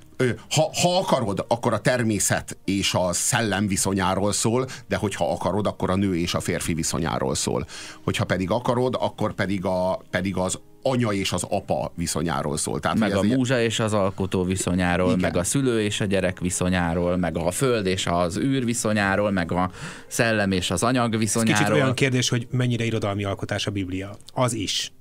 [0.50, 5.90] ha, ha akarod, akkor a természet és a szellem viszonyáról szól, de hogyha akarod, akkor
[5.90, 7.66] a nő és a férfi viszonyáról szól.
[8.04, 12.80] Hogyha pedig akarod, akkor pedig, a, pedig az anya és az apa viszonyáról szól.
[12.80, 13.36] Tehát, meg a egy...
[13.36, 15.20] múzsa és az alkotó viszonyáról, Igen.
[15.20, 19.52] meg a szülő és a gyerek viszonyáról, meg a föld és az űr viszonyáról, meg
[19.52, 19.72] a
[20.08, 21.54] szellem és az anyag viszonyáról.
[21.54, 24.18] Ez kicsit olyan kérdés, hogy mennyire irodalmi alkotás a Biblia.
[24.34, 24.92] Az is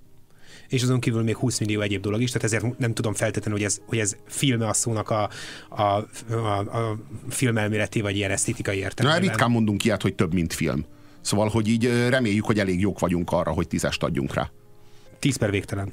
[0.69, 3.69] és azon kívül még 20 millió egyéb dolog is, tehát ezért nem tudom feltétlenül, hogy
[3.69, 5.29] ez, hogy ez filme a szónak a,
[5.69, 9.19] a, a, a filmelméleti vagy ilyen esztétikai értelme.
[9.19, 10.85] ritkán mondunk ilyet, hogy több, mint film.
[11.21, 14.51] Szóval, hogy így reméljük, hogy elég jók vagyunk arra, hogy tízest adjunk rá.
[15.19, 15.93] Tíz per végtelen.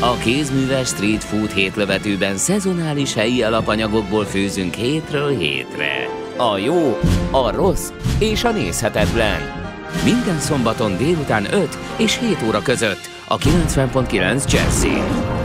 [0.00, 6.08] A kézműves street food hétlövetőben szezonális helyi alapanyagokból főzünk hétről hétre.
[6.36, 6.98] A jó,
[7.30, 9.67] a rossz és a nézhetetlen.
[10.04, 15.37] Minden szombaton délután 5 és 7 óra között a 90.9 Jazzy.